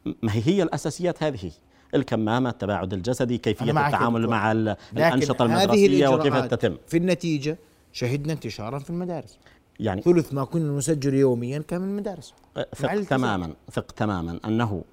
ما 0.05 0.31
هي 0.35 0.41
هي 0.45 0.63
الأساسيات 0.63 1.23
هذه. 1.23 1.51
الكمامة 1.95 2.49
التباعد 2.49 2.93
الجسدي 2.93 3.37
كيفية 3.37 3.71
التعامل. 3.71 4.27
مع 4.27 4.51
الأنشطة 4.51 5.45
المدرسية 5.45 6.07
وكيف 6.07 6.35
تتم. 6.35 6.77
في 6.87 6.97
النتيجة 6.97 7.57
شهدنا 7.91 8.33
انتشارا 8.33 8.79
في 8.79 8.89
المدارس. 8.89 9.39
يعني 9.79 10.01
ثلث 10.01 10.33
ما 10.33 10.43
كنا 10.43 10.77
نسجل 10.77 11.13
يوميا 11.13 11.59
كان 11.59 11.81
من 11.81 11.89
المدارس. 11.89 12.33
مع 12.57 12.63
ثق. 12.75 13.03
تماما 13.03 13.53
ثق 13.71 13.91
تماما 13.91 14.39
أنه 14.45 14.83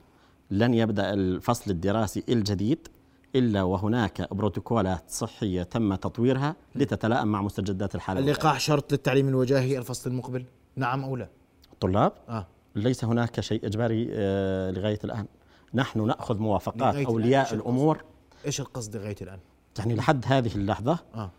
لن 0.50 0.74
يبدأ 0.74 1.12
الفصل 1.12 1.70
الدراسي 1.70 2.24
الجديد 2.28 2.88
إلا 3.34 3.62
وهناك 3.62 4.34
بروتوكولات 4.34 5.04
صحية 5.08 5.62
تم 5.62 5.94
تطويرها 5.94 6.56
لتتلائم 6.74 7.28
مع 7.28 7.42
مستجدات 7.42 7.94
الحالة 7.94 8.20
اللقاح 8.20 8.60
شرط 8.60 8.92
للتعليم 8.92 9.28
الوجاهي 9.28 9.78
الفصل 9.78 10.10
المقبل. 10.10 10.44
نعم 10.76 11.04
أو 11.04 11.16
لا؟ 11.16 11.28
الطلاب 11.72 12.12
آه. 12.28 12.46
ليس 12.76 13.04
هناك 13.04 13.40
شيء 13.40 13.66
إجباري 13.66 14.08
آه، 14.12 14.70
لغاية 14.70 14.98
الآن. 15.04 15.26
نحن 15.74 16.06
نأخذ 16.06 16.38
موافقات 16.38 16.94
أولياء 16.94 17.46
الآن. 17.46 17.60
الأمور. 17.60 18.04
إيش 18.46 18.60
القصد 18.60 18.96
لغاية 18.96 19.16
الآن؟ 19.22 19.38
يعني 19.78 19.94
لحد 19.94 20.24
هذه 20.28 20.54
اللحظة 20.56 20.98
آه. 21.14 21.30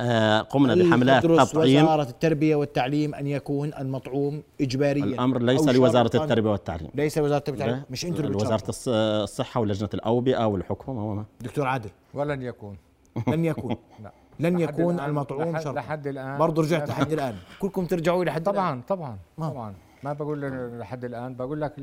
آه، 0.00 0.40
قمنا 0.40 0.74
بحملات 0.74 1.22
تطعيم. 1.26 1.84
وزارة 1.84 2.02
التربية 2.02 2.56
والتعليم 2.56 3.14
أن 3.14 3.26
يكون 3.26 3.74
المطعوم 3.74 4.42
اجباريا 4.60 5.04
الأمر 5.04 5.42
ليس 5.42 5.60
شرطاً؟ 5.70 6.02
التربية 6.02 6.50
والتعليم. 6.50 6.88
ليس 6.94 7.18
وزاره 7.18 7.38
التربية 7.38 7.64
والتعليم. 7.64 7.84
مش 7.90 8.04
أنتم 8.04 8.24
اللي 8.24 8.36
وزارة 8.36 8.56
بتشرطوا. 8.56 8.72
الص- 8.74 9.22
الصحة 9.22 9.60
ولجنة 9.60 9.88
الأوبئة 9.94 10.44
والحكومة 10.46 11.04
وما 11.10 11.24
دكتور 11.40 11.66
عادل. 11.66 11.90
ولن 12.14 12.42
يكون. 12.42 12.76
لن 13.28 13.44
يكون. 13.44 13.76
لا. 14.04 14.12
لن 14.40 14.58
يكون 14.60 14.98
الآن- 14.98 15.02
المطعوم 15.02 15.52
لحد, 15.52 15.62
شرطا. 15.64 15.76
لحد 15.76 16.06
الآن. 16.06 16.38
برضه 16.38 16.62
رجعت 16.62 16.82
لا- 16.88 16.92
لحد 16.92 17.12
الآن. 17.12 17.34
كلكم 17.60 17.86
ترجعوا 17.86 18.24
لحد 18.24 18.42
طبعا 18.42 18.82
طبعا 18.88 19.18
آه. 19.38 19.48
طبعا. 19.50 19.74
ما 20.02 20.12
بقول 20.12 20.40
لحد 20.78 21.04
الآن 21.04 21.34
بقول 21.34 21.60
لك 21.60 21.76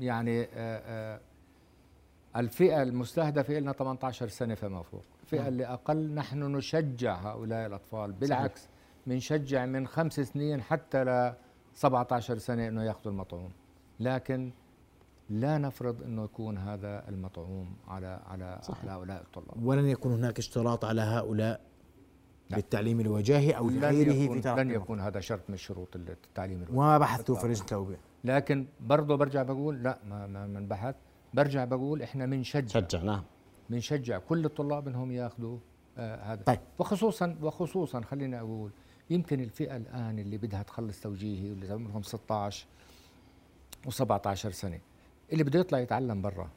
يعني 0.00 0.42
آه، 0.42 0.46
آه، 0.54 1.20
الفئة 2.36 2.82
المستهدفة 2.82 3.54
لنا 3.54 3.72
18 3.72 4.28
سنة 4.28 4.54
فما 4.54 4.82
فوق. 4.82 5.02
الفئة 5.22 5.48
اللي 5.48 5.66
أقل 5.66 6.14
نحن 6.14 6.56
نشجع 6.56 7.14
هؤلاء 7.14 7.66
الأطفال 7.66 8.12
بالعكس 8.12 8.68
بنشجع 9.06 9.66
من 9.66 9.86
خمس 9.86 10.20
سنين 10.20 10.62
حتى 10.62 11.04
ل 11.04 11.32
17 11.74 12.38
سنة 12.38 12.68
إنه 12.68 12.82
يأخذوا 12.82 13.12
المطعوم. 13.12 13.50
لكن 14.00 14.52
لا 15.30 15.58
نفرض 15.58 16.02
إنه 16.02 16.24
يكون 16.24 16.58
هذا 16.58 17.08
المطعوم 17.08 17.76
على 17.88 18.20
على 18.26 18.60
على 18.68 18.90
هؤلاء 18.90 19.22
الطلاب. 19.22 19.66
ولن 19.66 19.86
يكون 19.86 20.12
هناك 20.12 20.38
اشتراط 20.38 20.84
على 20.84 21.00
هؤلاء 21.00 21.60
بالتعليم 22.50 23.00
الوجاهي 23.00 23.50
أو 23.50 23.70
لغيره 23.70 24.40
في 24.40 24.48
لن. 24.64 24.70
يكون 24.70 25.00
هذا 25.00 25.20
شرط 25.20 25.50
من 25.50 25.56
شروط 25.56 25.96
التعليم 25.96 26.56
الوجاهي. 26.56 26.78
وما 26.78 26.98
بحثوا 26.98 27.36
في 27.36 27.46
لجنه 27.46 27.60
التوبه 27.60 27.96
لكن 28.26 28.66
برضه 28.80 29.16
برجع 29.16 29.42
بقول 29.42 29.82
لا 29.82 29.98
ما 30.08 30.26
ما 30.26 30.46
من 30.46 30.68
بحث 30.68 30.94
برجع 31.34 31.64
بقول 31.64 32.02
إحنا 32.02 32.26
بنشجع 32.26 32.80
شجع. 32.80 33.02
نعم. 33.02 33.22
بنشجع 33.70 34.18
كل 34.18 34.44
الطلاب 34.44 34.88
إنهم 34.88 35.12
ياخذوا 35.12 35.58
آه 35.98 36.32
هذا. 36.32 36.42
طيب. 36.42 36.58
وخصوصا 36.78 37.38
وخصوصا 37.42 38.00
خليني 38.00 38.40
أقول 38.40 38.70
يمكن 39.10 39.40
الفئة 39.40 39.76
الآن 39.76 40.18
اللي 40.18 40.38
بدها 40.38 40.62
تخلص 40.62 41.00
توجيهي 41.00 41.50
واللي 41.50 41.72
عمرهم 41.72 42.02
16 42.02 42.66
و17 43.88 44.34
سنة 44.34 44.80
اللي 45.32 45.44
بده 45.44 45.60
يطلع 45.60 45.78
يتعلم 45.78 46.22
برا 46.22 46.48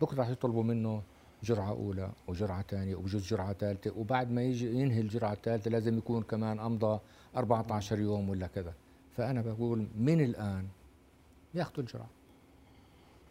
بكرة 0.00 0.18
راح 0.18 0.28
يطلبوا 0.28 0.62
منه 0.62 1.02
جرعة 1.42 1.70
أولى 1.70 2.10
وجرعة 2.28 2.62
ثانية 2.62 2.96
وبجوز 2.96 3.26
جرعة 3.26 3.52
ثالثة 3.52 3.92
وبعد 3.98 4.30
ما 4.30 4.42
يجي 4.42 4.80
ينهي 4.80 5.00
الجرعة 5.00 5.32
الثالثة 5.32 5.70
لازم 5.70 5.98
يكون 5.98 6.22
كمان 6.22 6.60
أمضى 6.60 7.00
14 7.36 7.98
يوم 7.98 8.28
ولا 8.28 8.46
كذا. 8.46 8.74
فأنا 9.16 9.42
بقول 9.42 9.86
من 9.96 10.20
الآن 10.20 10.66
ياخذوا 11.56 11.78
الجرعة. 11.84 12.08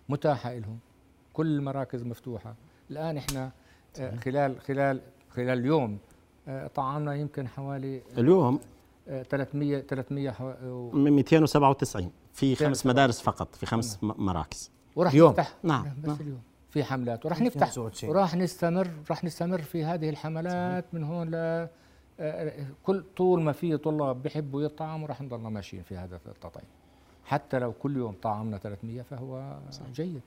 متاحة 0.09 0.53
لهم 0.53 0.79
كل 1.33 1.47
المراكز 1.47 2.03
مفتوحة. 2.03 2.55
الآن 2.91 3.17
إحنا 3.17 3.51
آه، 3.99 4.15
خلال 4.15 4.59
خلال 4.61 5.01
خلال 5.29 5.59
اليوم 5.59 5.97
آه، 6.47 6.67
طعمنا 6.67 7.15
يمكن 7.15 7.47
حوالي 7.47 8.01
اليوم؟ 8.17 8.59
300 9.29 9.79
300 9.81 10.31
297 10.93 12.11
في 12.33 12.55
خمس 12.55 12.85
297. 12.85 12.89
مدارس 12.93 13.21
فقط 13.21 13.55
في 13.55 13.65
خمس 13.65 14.03
م- 14.03 14.25
مراكز. 14.25 14.71
وراح 14.95 15.11
اليوم. 15.11 15.29
نفتح. 15.31 15.53
نعم، 15.63 15.85
بس 16.03 16.07
نعم. 16.09 16.17
اليوم. 16.21 16.41
في 16.69 16.83
حملات. 16.83 17.25
وراح 17.25 17.41
نفتح. 17.41 17.55
297. 17.67 18.09
وراح 18.09 18.35
نستمر 18.35 18.87
راح 19.09 19.23
نستمر 19.23 19.61
في 19.61 19.83
هذه 19.85 20.09
الحملات 20.09 20.85
من 20.93 21.03
هون 21.03 21.29
ل 21.31 21.67
آه، 22.19 22.65
كل 22.83 23.03
طول 23.17 23.41
ما 23.41 23.51
في 23.51 23.77
طلاب 23.77 24.23
بيحبوا 24.23 24.61
يطعموا 24.61 25.07
راح 25.07 25.21
نضلنا 25.21 25.49
ماشيين 25.49 25.83
في 25.83 25.97
هذا 25.97 26.19
التطعيم. 26.27 26.67
حتى 27.25 27.59
لو 27.59 27.73
كل 27.73 27.97
يوم 27.97 28.15
طعمنا 28.21 28.57
300 28.57 29.01
فهو 29.01 29.57
جيد. 29.93 30.21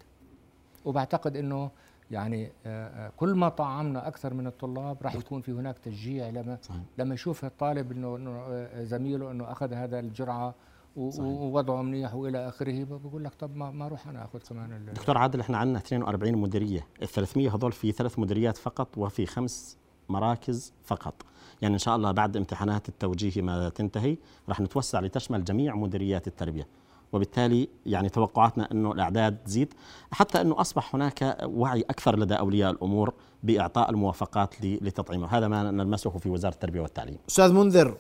وبعتقد 0.85 1.37
إنه 1.37 1.71
يعني 2.11 2.53
آه، 2.67 3.07
آه، 3.07 3.13
كل 3.17 3.35
ما 3.35 3.49
طعمنا 3.49 4.09
أكثر 4.09 4.35
من 4.35 4.47
الطلاب 4.47 4.97
راح 5.03 5.15
يكون 5.15 5.41
في 5.41 5.53
هناك 5.53 5.79
تشجيع. 5.79 6.29
لما 6.29 6.59
صحيح. 6.63 6.81
لما 6.99 7.15
يشوف 7.15 7.45
الطالب 7.45 7.93
إنه 7.93 8.19
آه، 8.29 8.85
زميله 8.85 9.31
إنه 9.31 9.53
أخذ 9.53 9.73
هذا 9.73 9.99
الجرعة 9.99 10.55
ووضعه 10.97 11.83
منيح 11.83 12.15
وإلى 12.15 12.49
آخره 12.49 12.85
بقول 12.85 13.25
لك 13.25 13.35
طب 13.35 13.57
ما 13.57 13.71
ما 13.71 13.87
أروح 13.87 14.09
أنا 14.09 14.25
آخذ 14.25 14.39
كمان 14.39 14.93
دكتور 14.95 15.19
عادل 15.19 15.41
إحنا 15.41 15.59
عندنا 15.59 15.79
42 15.79 16.37
مديرية. 16.37 16.87
ال 17.03 17.09
300 17.09 17.55
هذول 17.55 17.73
في 17.73 17.93
ثلاث 17.93 18.19
مديريات 18.19 18.57
فقط 18.57 18.99
وفي 18.99 19.27
خمس 19.27 19.79
مراكز 20.09 20.73
فقط. 20.85 21.15
يعني 21.63 21.75
إن 21.75 21.79
شاء 21.79 21.97
الله 21.97 22.13
بعد 22.13 22.37
امتحانات 22.37 22.89
التوجيه 22.89 23.43
ما 23.43 23.69
تنتهي 23.69 24.17
راح 24.49 24.61
نتوسع 24.61 25.01
لتشمل 25.01 25.45
جميع 25.45 25.77
مديريات 25.77 26.27
التربية. 26.27 26.67
وبالتالي 27.13 27.69
يعني 27.87 28.09
توقعاتنا 28.09 28.69
إنه 28.73 28.93
الأعداد 28.93 29.37
تزيد 29.45 29.75
حتى 30.13 30.41
إنه 30.41 30.61
أصبح 30.61 30.95
هناك 30.95 31.39
وعي 31.45 31.81
أكثر 31.81 32.19
لدى 32.19 32.35
أولياء 32.35 32.71
الأمور 32.71 33.15
بإعطاء 33.43 33.91
الموافقات 33.91 34.65
ل- 34.65 34.79
لتطعيمه. 34.83 35.27
هذا 35.39 35.49
ما 35.49 35.71
نلمسه 35.71 36.11
في 36.11 36.29
وزارة 36.29 36.55
التربية 36.55 36.81
والتعليم. 36.81 37.19
أستاذ 37.29 37.53
منذر 37.53 37.97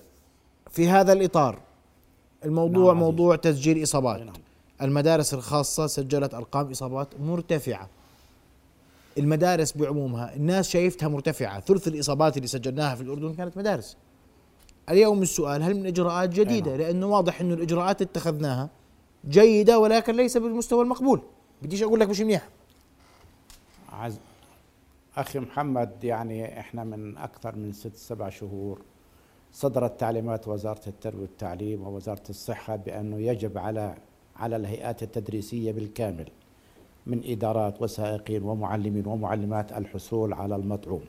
في 0.71 0.89
هذا 0.89 1.13
الإطار 1.13 1.59
الموضوع 2.45 2.93
نعم، 2.93 3.03
موضوع 3.03 3.37
تسجيل 3.37 3.83
إصابات. 3.83 4.21
نعم. 4.21 4.35
المدارس 4.83 5.35
الخاصة 5.35 5.87
سجلت 5.87 6.35
أرقام 6.35 6.71
إصابات 6.71 7.09
مرتفعة. 7.21 7.89
المدارس 9.19 9.77
بعمومها 9.77 10.35
الناس 10.37 10.69
شايفتها 10.69 11.09
مرتفعة. 11.09 11.61
ثلث 11.61 11.89
الإصابات 11.89 12.37
اللي 12.37 12.49
سجلناها 12.49 12.95
في 12.95 13.01
الأردن 13.03 13.35
كانت 13.35 13.57
مدارس. 13.59 13.97
اليوم 14.91 15.23
السؤال 15.23 15.63
هل 15.63 15.75
من 15.75 15.87
إجراءات 15.87 16.29
جديدة؟ 16.29 16.71
نعم. 16.71 16.81
لأنه 16.81 17.07
واضح 17.07 17.41
إنه 17.41 17.55
الإجراءات 17.55 18.03
اتخذناها. 18.03 18.71
جيدة 19.29 19.79
ولكن 19.79 20.17
ليس 20.17 20.37
بالمستوى 20.37 20.83
المقبول. 20.83 21.23
بديش 21.63 21.83
أقول 21.83 22.01
لك 22.01 22.09
مش 22.09 22.21
منيح. 22.21 22.49
عز... 23.93 24.19
أخي 25.17 25.39
محمد 25.39 26.05
يعني 26.05 26.61
إحنا 26.61 26.85
من 26.85 27.17
أكثر 27.17 27.57
من 27.57 27.73
ست 27.73 27.97
سبع 27.97 28.29
شهور 28.29 28.81
صدرت 29.53 30.01
تعليمات 30.01 30.49
وزارة 30.49 30.81
التربية 30.87 31.21
والتعليم 31.21 31.87
ووزارة 31.87 32.23
الصحة 32.31 32.77
بأنه 32.77 33.21
يجب 33.21 33.59
على 33.59 33.95
على 34.37 34.57
الهيئات 34.57 35.03
التدريسية 35.03 35.73
بالكامل 35.73 36.29
من 37.07 37.23
إدارات 37.25 37.83
وسائقين 37.83 38.43
ومعلمين 38.43 39.07
ومعلمات 39.07 39.73
الحصول 39.73 40.33
على 40.33 40.57
المطعوم. 40.57 41.05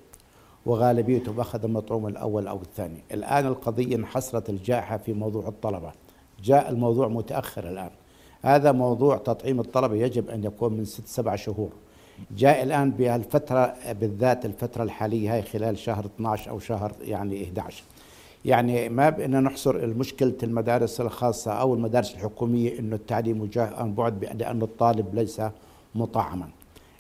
وغالبيتهم 0.66 1.40
أخذ 1.40 1.64
المطعوم 1.64 2.08
الأول 2.08 2.48
أو 2.48 2.62
الثاني. 2.62 3.04
الآن 3.12 3.46
القضية 3.46 3.96
انحصرت 3.96 4.50
الجائحة 4.50 4.98
في 4.98 5.14
موضوع 5.14 5.48
الطلبة. 5.48 5.92
جاء 6.44 6.70
الموضوع 6.70 7.08
متأخر 7.08 7.70
الآن. 7.70 7.92
هذا 8.42 8.72
موضوع 8.72 9.18
تطعيم 9.18 9.60
الطلبة 9.60 9.96
يجب 9.96 10.30
أن 10.30 10.44
يكون 10.44 10.74
من 10.74 10.86
ست 10.86 11.08
سبع 11.08 11.36
شهور. 11.36 11.70
جاء 12.38 12.64
الآن 12.64 12.92
بهالفترة 12.92 13.74
بالذات 14.02 14.46
الفترة 14.46 14.84
الحالية 14.84 15.34
هاي 15.34 15.42
خلال 15.42 15.78
شهر 15.78 16.06
12 16.06 16.52
أو 16.52 16.60
شهر 16.60 16.92
يعني 17.02 17.44
11 17.44 17.84
يعني 18.46 18.90
ما 18.90 19.10
بدنا 19.10 19.40
نحصر 19.40 19.76
المشكلة 19.76 20.34
المدارس 20.44 21.02
الخاصة 21.02 21.52
أو 21.52 21.74
المدارس 21.74 22.14
الحكومية 22.14 22.80
إنه 22.80 22.96
التعليم 22.96 23.42
وجاه 23.42 23.76
عن 23.76 23.94
بعد 23.94 24.26
لأن 24.40 24.62
الطالب 24.62 25.16
ليس 25.16 25.42
مطعما. 25.96 26.50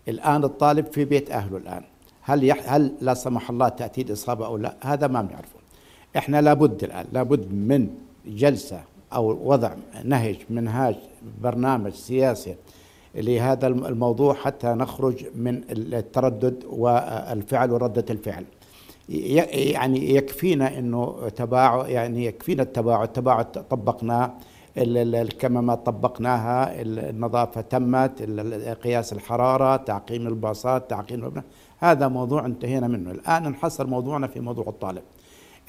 الآن 0.08 0.44
الطالب 0.44 0.86
في 0.86 1.06
بيت 1.06 1.32
أهله 1.32 1.58
الآن. 1.58 1.84
هل 2.22 2.44
يح 2.44 2.74
هل 2.74 2.92
لا 3.02 3.14
سمح 3.14 3.50
الله 3.50 3.70
تأتي 3.70 4.02
الإصابة 4.02 4.46
أو 4.46 4.58
لا؟ 4.58 4.76
هذا 4.82 5.08
ما 5.08 5.22
بنعرفه. 5.22 5.60
إحنا 6.18 6.42
لابد 6.42 6.84
الآن 6.84 7.06
لابد 7.14 7.54
من 7.54 7.90
جلسة 8.28 8.82
أو 9.14 9.50
وضع 9.52 9.72
نهج 10.04 10.36
منهاج 10.50 10.96
برنامج 11.42 11.92
سياسي 11.92 12.56
لهذا 13.16 13.68
الموضوع 13.68 14.34
حتى 14.34 14.68
نخرج 14.68 15.26
من 15.36 15.62
التردد 15.72 16.64
والفعل 16.70 17.72
وردة 17.72 18.06
الفعل. 18.10 18.46
يعني 19.10 20.16
يكفينا 20.16 20.78
إنه 20.80 21.30
تباعد 21.36 21.90
يعني 21.90 22.26
يكفينا 22.26 22.64
التباعد 22.64 23.08
التباعد 23.08 23.46
طبقناه 23.52 24.34
ال- 24.78 24.98
ال- 24.98 25.16
الكمامات 25.16 25.86
طبقناها 25.86 26.82
ال- 26.82 27.00
النظافة 27.00 27.62
تمت 27.62 28.22
قياس 28.84 29.14
الحرارة 29.14 29.76
تعقيم 29.76 30.28
الباصات 30.28 30.90
تعقيم 30.90 31.20
المبنى 31.20 31.44
هذا 31.80 32.08
موضوع 32.08 32.46
انتهينا 32.46 32.88
منه. 32.88 33.12
الآن 33.12 33.46
انحصر 33.46 33.88
موضوعنا 33.88 34.28
في 34.28 34.40
موضوع 34.40 34.68
الطالب. 34.68 35.02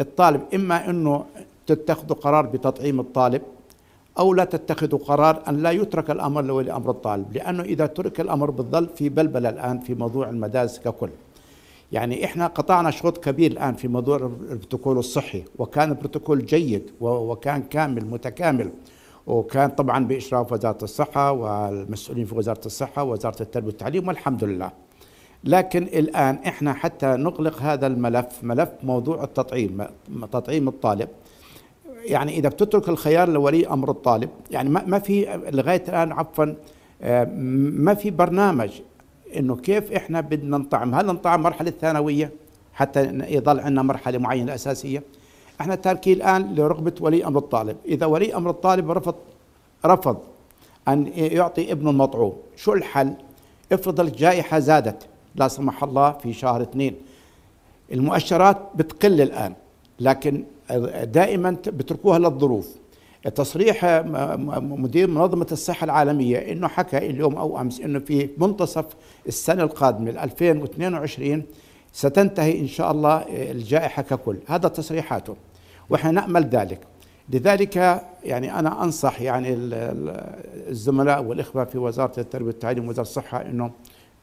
الطالب 0.00 0.40
إما 0.55 0.90
أنه 0.90 1.24
تتخذوا 1.72 2.16
قرار 2.16 2.46
بتطعيم 2.46 3.00
الطالب 3.00 3.42
أو 4.18 4.35
لا 4.35 4.44
تتخذوا 4.44 4.98
قرار 4.98 5.42
أن 5.48 5.62
لا 5.62 5.70
يترك 5.70 6.11
الأمر 6.11 6.42
لولي 6.42 6.72
أمر 6.72 6.90
الطالب 6.90 7.33
لأنه 7.33 7.62
إذا 7.62 7.87
ترك 7.87 8.20
الأمر 8.20 8.50
بتظل 8.50 8.88
في 8.96 9.09
بلبلة 9.09 9.48
الآن 9.48 9.78
في 9.80 9.94
موضوع 9.94 10.28
المدارس 10.28 10.78
ككل. 10.78 11.11
يعني 11.92 12.24
إحنا 12.24 12.46
قطعنا 12.46 12.90
شوط 12.90 13.18
كبير 13.18 13.50
الآن 13.50 13.74
في 13.74 13.88
موضوع 13.88 14.16
البروتوكول 14.16 14.98
الصحي 14.98 15.44
وكان 15.59 15.94
بروتوكول 15.94 16.46
جيد 16.46 16.90
وكان 17.00 17.62
كامل 17.62 18.04
متكامل. 18.04 18.70
وكان 19.26 19.70
طبعا 19.70 20.04
بإشراف 20.04 20.52
وزارة 20.52 20.85
الصحة 20.85 21.33
والمسؤولين 21.33 22.24
في 22.24 22.35
وزارة 22.35 22.61
الصحة 22.66 23.02
ووزارة 23.02 23.42
التربية 23.42 23.66
والتعليم 23.66 24.09
والحمد 24.09 24.44
لله. 24.44 24.70
لكن 25.44 25.83
الآن 25.83 26.35
إحنا 26.35 26.72
حتى 26.72 27.06
نغلق 27.06 27.62
هذا 27.62 27.87
الملف 27.87 28.44
ملف 28.44 28.68
موضوع 28.83 29.24
التطعيم 29.24 29.87
تطعيم 30.33 30.68
الطالب. 30.68 31.09
يعني 32.04 32.38
إذا 32.38 32.48
بتترك 32.48 32.88
الخيار 32.88 33.28
لولي 33.28 33.66
أمر 33.66 33.90
الطالب 33.90 34.30
يعني 34.50 34.68
ما 34.68 34.98
في 34.98 35.40
لغاية 35.52 35.84
الآن 35.88 36.12
عفوا 36.12 36.54
آه، 37.02 37.24
ما 37.34 37.94
في 37.94 38.10
برنامج 38.10 38.70
إنه 39.36 39.56
كيف 39.56 39.92
إحنا 39.92 40.20
بدنا 40.20 40.58
نطعم. 40.58 40.94
هل 40.94 41.06
نطعم 41.06 41.42
مرحلة 41.42 41.72
ثانوية 41.80 42.32
حتى 42.72 43.04
يضل 43.28 43.60
عندنا 43.60 43.82
مرحلة 43.82 44.18
معينة 44.18 44.54
اساسيه 44.54 45.02
إحنا 45.60 45.74
تاركين 45.74 46.16
الآن 46.16 46.54
لرغبة 46.54 46.92
ولي 47.00 47.26
أمر 47.26 47.38
الطالب. 47.38 47.76
إذا 47.86 48.06
ولي 48.06 48.34
أمر 48.36 48.50
الطالب 48.50 48.90
رفض 48.90 49.14
رفض 49.86 50.18
أن 50.88 51.10
يعطي 51.16 51.72
ابنه 51.72 51.90
المطعوم 51.90 52.32
شو 52.56 52.72
الحل؟ 52.72 53.12
افرض 53.72 54.00
الجائحة 54.00 54.58
زادت 54.58 55.06
لا 55.34 55.48
سمح 55.48 55.84
الله 55.84 56.12
في 56.12 56.32
شهر 56.32 56.62
اثنين. 56.62 56.94
المؤشرات 57.92 58.56
بتقل 58.74 59.20
الآن 59.20 59.54
لكن 60.00 60.44
دائما 61.04 61.50
بتركوها 61.66 62.18
للظروف. 62.18 62.68
تصريح 63.35 64.02
مدير 64.61 65.09
منظمة 65.11 65.46
الصحة 65.52 65.85
العالمية 65.85 66.38
إنه 66.52 66.68
حكى 66.68 66.98
اليوم 66.98 67.35
أو 67.37 67.61
أمس 67.61 67.80
إنه 67.80 67.98
في 67.98 68.28
منتصف 68.38 68.85
السنة 69.28 69.62
القادمة 69.62 70.11
2022 70.24 71.42
ستنتهي 71.92 72.61
إن 72.61 72.66
شاء 72.66 72.90
الله 72.90 73.16
الجائحة 73.28 74.02
ككل. 74.02 74.37
هذا 74.46 74.68
تصريحاته. 74.68 75.37
وإحنا 75.90 76.11
نأمل 76.11 76.44
ذلك. 76.48 76.78
لذلك 77.33 77.76
يعني 78.24 78.59
أنا 78.59 78.85
أنصح 78.85 79.20
يعني 79.20 79.52
ال- 79.54 79.74
ال- 79.74 80.68
الزملاء 80.68 81.22
والإخوة 81.24 81.64
في 81.64 81.78
وزارة 81.78 82.20
التربية 82.20 82.46
والتعليم 82.46 82.87
ووزارة 82.87 83.02
الصحة 83.06 83.42
إنه 83.42 83.70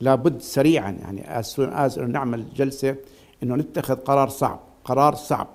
لابد 0.02 0.42
سريعا 0.42 0.92
يعني 1.02 1.42
as 1.42 1.46
soon 1.46 1.70
as 1.94 1.98
إنه 1.98 2.08
نعمل 2.08 2.46
جلسة 2.56 2.96
إنه 3.44 3.56
نتخذ 3.56 3.96
قرار 3.96 4.30
صعب. 4.30 4.60
قرار 4.86 5.16
صعب. 5.16 5.48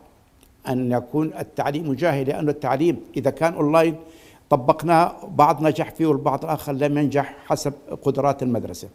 أن 0.69 0.93
يكون 0.93 1.33
التعليم 1.39 1.93
جاهي 1.93 2.25
لأن 2.25 2.49
التعليم 2.49 3.01
إذا 3.17 3.31
كان 3.31 3.55
أونلاين 3.55 3.97
طبقناه 4.51 5.15
بعض 5.29 5.63
نجح 5.63 5.91
فيه 5.91 6.07
والبعض 6.07 6.45
الآخر 6.45 6.73
لم 6.73 6.99
ينجح 6.99 7.37
حسب 7.47 7.73
قدرات 8.03 8.43
المدرسة. 8.43 8.89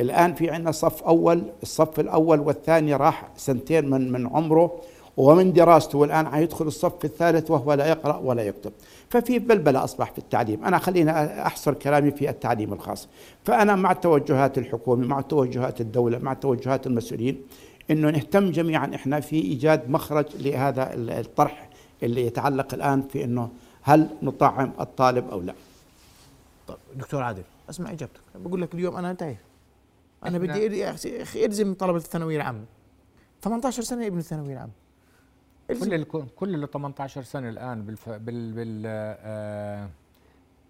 الآن 0.00 0.34
في 0.34 0.50
عندنا 0.50 0.72
صف 0.72 1.02
أول 1.02 1.42
الصف 1.62 2.00
الأول 2.00 2.40
والثاني 2.40 2.94
راح 2.94 3.28
سنتين 3.36 3.90
من 3.90 4.12
من 4.12 4.26
عمره 4.26 4.80
ومن 5.16 5.52
دراسته 5.52 5.98
والان 5.98 6.28
حيدخل 6.28 6.66
الصف 6.66 7.04
الثالث 7.04 7.50
وهو 7.50 7.72
لا 7.72 7.86
يقرأ 7.86 8.16
ولا 8.16 8.42
يكتب. 8.42 8.72
ففي 9.10 9.38
بلبلة 9.38 9.84
أصبح 9.84 10.12
في 10.12 10.18
التعليم. 10.18 10.64
أنا 10.64 10.78
خلينا 10.78 11.46
أحصر 11.46 11.74
كلامي 11.74 12.10
في 12.10 12.30
التعليم 12.30 12.72
الخاص. 12.72 13.08
فأنا 13.44 13.76
مع 13.76 13.92
توجهات 13.92 14.58
الحكومة 14.58 15.06
مع 15.06 15.20
توجهات 15.20 15.80
الدولة 15.80 16.18
مع 16.18 16.34
توجهات 16.34 16.86
المسؤولين 16.86 17.42
إنه 17.90 18.10
نهتم 18.10 18.50
جميعا. 18.50 18.94
إحنا 18.94 19.20
في 19.20 19.36
إيجاد 19.36 19.90
مخرج 19.90 20.26
لهذا 20.36 20.94
الطرح 20.94 21.68
اللي 22.02 22.26
يتعلق 22.26 22.74
الآن 22.74 23.02
في 23.02 23.24
إنه 23.24 23.50
هل 23.82 24.08
نطعم 24.22 24.72
الطالب 24.80 25.30
أو 25.30 25.40
لا. 25.40 25.54
طيب 26.68 26.78
دكتور 26.96 27.22
عادل. 27.22 27.42
أسمع 27.70 27.90
إجابتك. 27.90 28.20
بقول 28.34 28.62
لك 28.62 28.74
اليوم 28.74 28.96
أنا 28.96 29.10
انتهي 29.10 29.36
أنا 30.24 30.38
بدي 30.38 30.78
يا 30.78 30.90
أخي 31.22 31.46
الزم 31.46 31.74
طلبة 31.74 31.96
الثانوية 31.96 32.36
العامة. 32.36 32.64
18 33.42 33.82
سنة 33.82 34.06
ابن 34.06 34.18
الثانوية 34.18 34.52
العامة. 34.52 34.72
كل 35.80 35.94
ال 35.94 36.08
كل 36.36 36.64
ال 36.64 36.70
18 36.70 37.22
سنة 37.22 37.48
الآن 37.48 37.82
بالف... 37.82 38.08
بال 38.08 38.52
بال 38.52 38.82
آه 38.86 39.88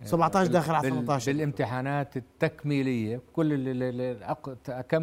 17 0.04 0.50
داخل 0.50 0.74
على 0.74 0.90
18 0.90 1.32
بالامتحانات 1.32 2.16
التكميلية. 2.16 3.20
كل 3.32 3.52
اللي 3.52 4.16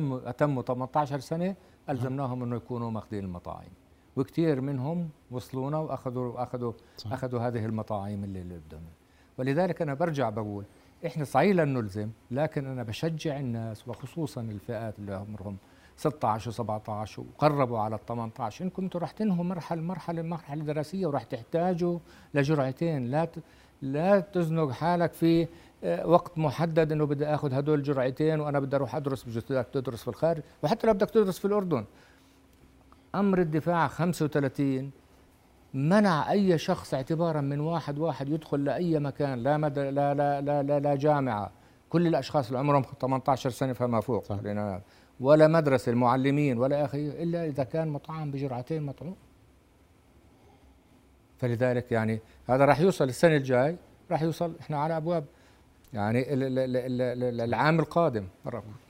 اتموا 0.05 0.61
18 0.61 1.19
سنة 1.19 1.55
ألزمناهم 1.89 2.43
أنه 2.43 2.55
يكونوا 2.55 2.91
ماخذين 2.91 3.23
المطاعم. 3.23 3.69
وكثير 4.15 4.61
منهم 4.61 5.09
وصلونا 5.31 5.77
واخذوا 5.77 6.43
اخذوا 6.43 6.73
أخذوا 7.05 7.39
هذه 7.39 7.65
المطاعم 7.65 8.23
اللي, 8.23 8.41
اللي 8.41 8.55
قدامنا 8.55 8.89
ولذلك 9.37 9.81
أنا 9.81 9.93
برجع 9.93 10.29
بقول 10.29 10.63
إحنا 11.05 11.23
صحيح 11.23 11.55
لن 11.55 11.73
نلزم 11.73 12.09
لكن 12.31 12.65
أنا 12.65 12.83
بشجع 12.83 13.39
الناس 13.39 13.87
وخصوصا 13.87 14.41
الفئات 14.41 14.99
اللي 14.99 15.13
عمرهم 15.13 15.57
16 15.97 16.51
و17 16.51 17.19
وقربوا 17.19 17.79
على 17.79 17.95
ال 17.95 18.05
18 18.05 18.65
انكم 18.65 18.83
أنتم 18.83 18.99
رح 18.99 19.11
تنهوا 19.11 19.43
مرحله 19.43 19.81
مرحله 19.81 20.21
مرحلة 20.21 20.63
دراسية 20.63 21.07
ورح 21.07 21.23
تحتاجوا 21.23 21.99
لجرعتين. 22.33 23.11
لا 23.11 23.27
لا 23.81 24.19
تزنق 24.19 24.71
حالك 24.71 25.13
في 25.13 25.47
وقت 25.83 26.37
محدد 26.37 26.91
إنه 26.91 27.05
بدي 27.05 27.25
آخذ 27.25 27.53
هدول 27.53 27.79
الجرعتين 27.79 28.39
وأنا 28.39 28.59
بدي 28.59 28.75
أروح 28.75 28.95
أدرس 28.95 29.23
بدك 29.23 29.67
تدرس 29.73 30.01
في 30.01 30.07
الخارج. 30.07 30.41
وحتى 30.63 30.87
لو 30.87 30.93
بدك 30.93 31.09
تدرس 31.09 31.39
في 31.39 31.45
الأردن. 31.45 31.85
أمر 33.15 33.39
الدفاع 33.39 33.87
35 33.87 34.91
منع 35.73 36.31
أي 36.31 36.57
شخص 36.57 36.93
اعتبارا 36.93 37.41
من 37.41 37.59
واحد 37.59 37.99
واحد 37.99 38.29
يدخل 38.29 38.63
لأي 38.63 38.99
مكان 38.99 39.43
لا 39.43 39.57
مد... 39.57 39.79
لا, 39.79 40.13
لا 40.13 40.41
لا 40.41 40.63
لا 40.63 40.79
لا 40.79 40.95
جامعة. 40.95 41.51
كل 41.89 42.07
الأشخاص 42.07 42.47
اللي 42.47 42.59
عمرهم 42.59 42.83
18 43.01 43.49
سنة 43.49 43.73
فما 43.73 44.01
فوق. 44.01 44.23
صح. 44.23 44.39
ولا 45.19 45.47
مدرسة 45.47 45.91
المعلمين 45.91 46.57
ولا 46.57 46.85
أخي 46.85 47.23
إلا 47.23 47.45
إذا 47.45 47.63
كان 47.63 47.87
مطعم 47.87 48.31
بجرعتين 48.31 48.83
مطعوم. 48.83 49.15
فلذلك 51.37 51.91
يعني 51.91 52.19
هذا 52.47 52.65
راح 52.65 52.79
يوصل 52.79 53.03
السنة 53.05 53.35
الجاي 53.35 53.75
راح 54.11 54.21
يوصل 54.21 54.53
إحنا 54.61 54.77
على 54.77 54.97
أبواب 54.97 55.25
يعني 55.93 56.25
العام 57.43 57.79
القادم 57.79 58.27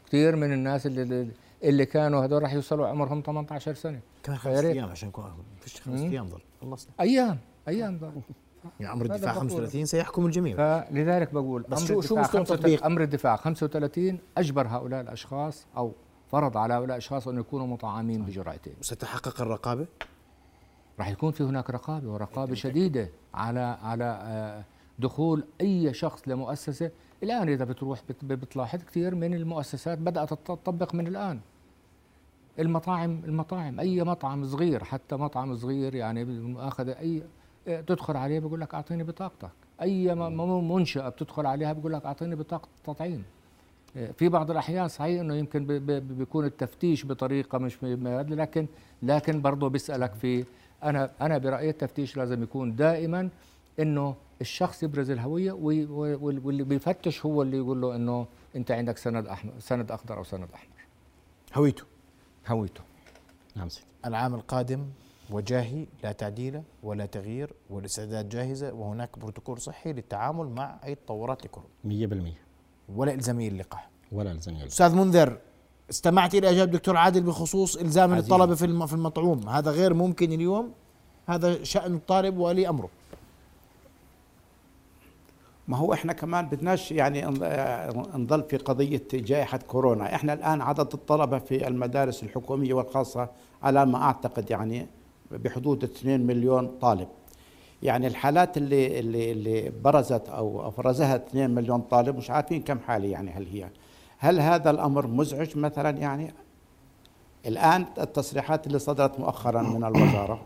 كثير 0.08 0.36
من 0.36 0.54
الناس 0.54 0.86
اللي 0.86 1.32
اللي 1.64 1.86
كانوا 1.86 2.26
هذول 2.26 2.44
راح 2.44 2.54
يوصلوا 2.54 2.88
عمرهم 2.88 3.22
18 3.26 3.74
سنة. 3.74 4.00
كمان 4.24 4.40
خمس 4.40 4.64
أيام 4.64 4.90
عشان 4.90 5.10
نكون 5.10 5.26
فيش 5.62 5.82
خمس 5.82 6.00
أيام 6.00 6.30
ضل. 6.30 6.42
خلصنا. 6.62 6.92
أيام. 7.00 7.38
أيام 7.68 7.98
ضل. 7.98 8.12
يعني 8.80 8.94
أمر 8.94 9.06
الدفاع 9.06 9.34
35 9.34 9.86
سيحكم 9.86 10.26
الجميع. 10.26 10.58
فلذلك 10.58 11.34
بقول 11.34 11.66
بس 11.70 11.80
أمر 11.92 12.02
شو 12.02 12.16
الدفاع 12.16 12.44
شو 12.44 12.86
أمر 12.86 13.02
الدفاع 13.02 13.36
35 13.36 14.20
أجبر 14.38 14.68
هؤلاء 14.68 15.02
الأشخاص 15.02 15.66
أو 15.78 15.92
فرض 16.32 16.58
على 16.58 16.74
هؤلاء 16.74 16.90
الأشخاص 16.90 17.28
أن 17.28 17.40
يكونوا 17.40 17.68
مطعمين 17.68 18.26
بجرعتين. 18.26 18.74
ستتحقق 18.82 19.42
الرقابة؟ 19.42 19.88
راح 21.00 21.10
يكون 21.10 21.32
في 21.32 21.44
هناك 21.44 21.70
رقابة 21.70 22.10
ورقابة 22.10 22.56
شديدة 22.56 23.10
على 23.34 23.78
على 23.82 24.20
آه، 24.24 24.64
دخول 25.00 25.44
أي 25.62 25.94
شخص 25.94 26.28
لمؤسسة 26.28 26.92
الآن 27.24 27.50
إذا 27.50 27.66
بتروح 27.66 28.00
بتلاحظ 28.24 28.80
كثير 28.84 29.16
من 29.16 29.34
المؤسسات 29.34 29.98
بدأت 29.98 30.30
تطبق 30.30 30.96
من 30.96 31.08
الآن. 31.08 31.40
المطاعم 32.60 33.22
المطاعم 33.26 33.80
أي 33.80 34.04
مطعم 34.04 34.46
صغير 34.46 34.84
حتى 34.84 35.16
مطعم 35.16 35.56
صغير 35.56 35.96
يعني 35.96 36.26
مؤاخذة 36.26 36.92
أي 36.92 37.24
آه، 37.68 37.82
تدخل 37.82 38.18
عليه 38.18 38.40
بقول 38.40 38.62
لك 38.62 38.74
أعطيني 38.74 39.04
بطاقتك. 39.04 39.52
أي 39.82 40.16
منشأة 40.16 41.10
بتدخل 41.10 41.46
عليها 41.46 41.74
بقول 41.74 41.94
لك 41.94 42.06
أعطيني 42.06 42.36
بطاقة 42.36 42.68
تطعيم. 42.84 43.24
في 43.94 44.30
بعض 44.30 44.52
الأحيان 44.52 44.88
صحيح 44.88 45.22
إنه 45.22 45.36
يمكن 45.36 45.66
بيكون 46.00 46.46
التفتيش 46.46 47.06
بطريقة 47.06 47.58
مش 47.58 47.84
لكن 47.84 48.68
لكن 49.04 49.42
برضه 49.42 49.70
بيسألك 49.70 50.14
في 50.14 50.46
أنا 50.84 51.10
أنا 51.22 51.38
برأيي 51.38 51.70
التفتيش 51.70 52.18
لازم 52.18 52.44
يكون 52.44 52.76
دائما 52.76 53.30
إنه 53.80 54.16
الشخص 54.42 54.84
يبرز 54.84 55.10
الهوية 55.12 55.52
واللي 55.52 56.64
بيفتش 56.64 57.26
هو 57.26 57.42
اللي 57.42 57.58
يقول 57.58 57.82
له 57.82 57.96
إنه 57.96 58.28
أنت 58.56 58.72
عندك 58.72 58.98
سند 58.98 59.28
أحمر 59.28 59.54
سند 59.60 59.92
أخضر 59.92 60.18
أو 60.18 60.24
سند 60.24 60.48
أحمر. 60.54 60.86
هويته. 61.56 61.84
هويته. 62.48 62.82
نعم 63.56 63.70
سيدي. 63.70 63.86
العام 64.06 64.36
القادم 64.36 64.86
وجاهي 65.32 65.86
لا 66.04 66.12
تعديل 66.12 66.62
ولا 66.84 67.06
تغيير 67.06 67.54
والاستعداد 67.70 68.30
جاهزة 68.30 68.74
وهناك 68.74 69.20
بروتوكول 69.20 69.62
صحي 69.62 69.94
للتعامل 69.94 70.48
مع 70.50 70.80
أي 70.84 70.96
تطورات 70.96 71.46
لكورونا. 71.46 71.74
100% 71.86 72.34
ولا 72.96 73.14
إلزامية 73.14 73.48
اللقاح 73.48 73.90
ولا 74.12 74.32
إلزامية 74.32 74.66
أستاذ 74.66 74.96
منذر 74.96 75.38
استمعت 75.90 76.36
إلى 76.36 76.50
اجابه 76.50 76.72
دكتور 76.72 76.98
عادل 76.98 77.22
بخصوص 77.22 77.78
إلزام 77.78 78.14
الطلبه 78.14 78.56
في 78.56 78.88
في 78.88 78.94
المطعوم. 78.94 79.50
هذا 79.50 79.72
غير 79.72 79.94
ممكن 79.94 80.32
اليوم؟ 80.32 80.74
هذا 81.28 81.64
شأن 81.64 81.96
الطالب 81.96 82.38
ولي 82.38 82.70
أمره. 82.70 82.90
ما 85.70 85.78
هو 85.78 85.94
إحنا 85.94 86.14
كمان 86.14 86.46
بدناش 86.46 86.92
يعني 86.92 87.26
نظل 88.16 88.44
في 88.44 88.58
قضية 88.58 89.04
جائحة 89.14 89.58
كورونا، 89.58 90.16
إحنا 90.16 90.34
الآن 90.34 90.62
عدد 90.62 90.94
الطلبة 90.94 91.40
في 91.40 91.68
المدارس 91.68 92.24
الحكومية 92.24 92.74
والخاصة 92.74 93.30
على 93.64 93.86
ما 93.86 94.04
أعتقد 94.04 94.52
يعني 94.52 94.88
بحدود 95.32 95.84
2 95.84 96.28
مليون 96.28 96.68
طالب. 96.68 97.08
يعني 97.84 98.08
الحالات 98.08 98.58
اللي 98.58 99.00
اللي 99.00 99.32
اللي 99.32 99.72
برزت 99.84 100.30
أو 100.30 100.68
أفرزها 100.68 101.16
2 101.16 101.50
مليون 101.50 101.82
طالب 101.82 102.18
مش 102.18 102.32
عارفين 102.32 102.62
كم 102.62 102.80
حالة 102.80 103.08
يعني 103.08 103.32
هل 103.32 103.48
هي. 103.54 103.70
هل 104.18 104.40
هذا 104.40 104.70
الأمر 104.70 105.08
مزعج 105.08 105.58
مثلا 105.58 105.90
يعني؟ 105.90 106.34
الآن 107.46 107.86
التصريحات 107.98 108.68
اللي 108.68 108.80
صدرت 108.80 109.20
مؤخرا 109.20 109.62
من 109.62 109.84
الوزارة 109.84 110.42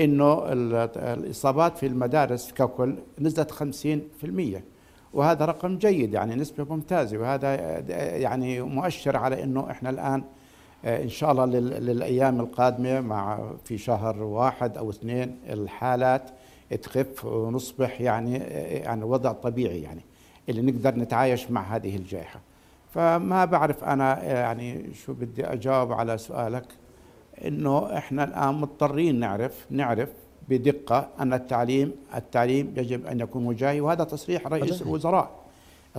إنه 0.00 0.42
الإصابات 0.96 1.78
في 1.78 1.86
المدارس 1.86 2.52
ككل 2.52 2.94
نزلت 3.18 3.50
50% 3.50 4.60
وهذا 5.12 5.44
رقم 5.44 5.78
جيد 5.78 6.14
يعني 6.14 6.34
نسبة 6.34 6.74
ممتازة. 6.74 7.18
وهذا 7.18 7.54
يعني 8.16 8.62
مؤشر 8.62 9.16
على 9.16 9.42
إنه 9.42 9.70
إحنا 9.70 9.90
الآن 9.90 10.22
إن 10.84 11.08
شاء 11.08 11.32
الله 11.32 11.46
للأيام 11.46 12.40
القادمة 12.40 13.00
مع 13.00 13.50
في 13.64 13.78
شهر 13.78 14.22
واحد 14.22 14.76
أو 14.78 14.90
اثنين 14.90 15.38
الحالات 15.50 16.30
تخف 16.82 17.24
ونصبح 17.24 18.00
يعني 18.00 18.36
يعني 18.36 19.04
وضع 19.04 19.32
طبيعي 19.32 19.82
يعني 19.82 20.00
اللي 20.48 20.62
نقدر 20.62 20.94
نتعايش 20.94 21.50
مع 21.50 21.62
هذه 21.62 21.96
الجائحة. 21.96 22.40
فما 22.94 23.44
بعرف 23.44 23.84
أنا 23.84 24.24
يعني 24.24 24.94
شو 24.94 25.12
بدي 25.12 25.46
أجاوب 25.46 25.92
على 25.92 26.18
سؤالك. 26.18 26.64
إنه 27.44 27.98
إحنا 27.98 28.24
الآن 28.24 28.54
مضطرين 28.54 29.20
نعرف 29.20 29.66
نعرف 29.70 30.08
بدقة 30.48 31.08
أن 31.20 31.32
التعليم 31.32 31.92
التعليم 32.14 32.74
يجب 32.76 33.06
أن 33.06 33.20
يكون 33.20 33.46
وجاهي 33.46 33.80
وهذا 33.80 34.04
تصريح 34.04 34.46
رئيس 34.46 34.82
الوزراء. 34.82 35.30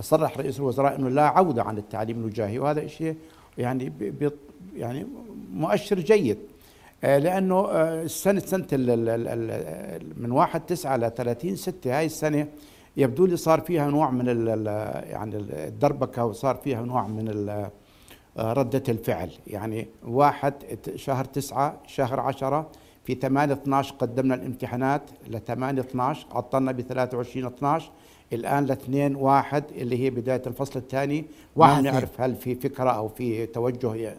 صرح 0.00 0.38
رئيس 0.38 0.58
الوزراء 0.58 0.96
إنه 0.96 1.08
لا 1.08 1.22
عودة 1.22 1.62
عن 1.62 1.78
التعليم 1.78 2.18
الوجاهي 2.18 2.58
وهذا 2.58 2.86
شيء 2.86 3.16
يعني 3.58 3.92
يعني 4.76 5.06
مؤشر 5.52 6.00
جيد. 6.00 6.38
آه، 7.04 7.18
لأنه 7.18 7.54
آه، 7.54 8.02
السنة 8.02 8.40
سنة 8.40 8.66
من 10.16 10.30
1 10.30 10.66
9 10.66 10.96
ل 10.96 11.10
30 11.10 11.56
6 11.56 11.98
هاي 11.98 12.06
السنة 12.06 12.46
يبدو 12.96 13.26
لي 13.26 13.36
صار 13.36 13.60
فيها 13.60 13.90
نوع 13.90 14.10
من 14.10 14.26
يعني 15.06 15.36
الدربكة 15.36 16.24
وصار 16.24 16.56
فيها 16.56 16.82
نوع 16.82 17.06
من 17.06 17.68
ردة 18.38 18.82
الفعل. 18.88 19.30
يعني 19.46 19.88
واحد 20.04 20.54
شهر 20.94 21.24
تسعة 21.24 21.78
شهر 21.86 22.20
عشرة 22.20 22.70
في 23.04 23.14
8 23.14 23.52
12 23.52 23.94
قدمنا 23.94 24.34
الامتحانات 24.34 25.02
ل 25.28 25.38
8 25.38 25.80
12 25.80 26.26
عطلنا 26.32 26.72
ب 26.72 26.80
23 26.80 27.46
12 27.46 27.90
الآن 28.32 28.66
ل 28.66 28.70
2 28.70 29.16
1 29.16 29.64
اللي 29.70 30.04
هي 30.04 30.10
بداية 30.10 30.42
الفصل 30.46 30.78
الثاني. 30.78 31.24
ما 31.56 31.80
نعرف 31.80 32.20
هل 32.20 32.34
في 32.34 32.54
فكرة 32.54 32.90
أو 32.90 33.08
في 33.08 33.46
توجه 33.46 34.16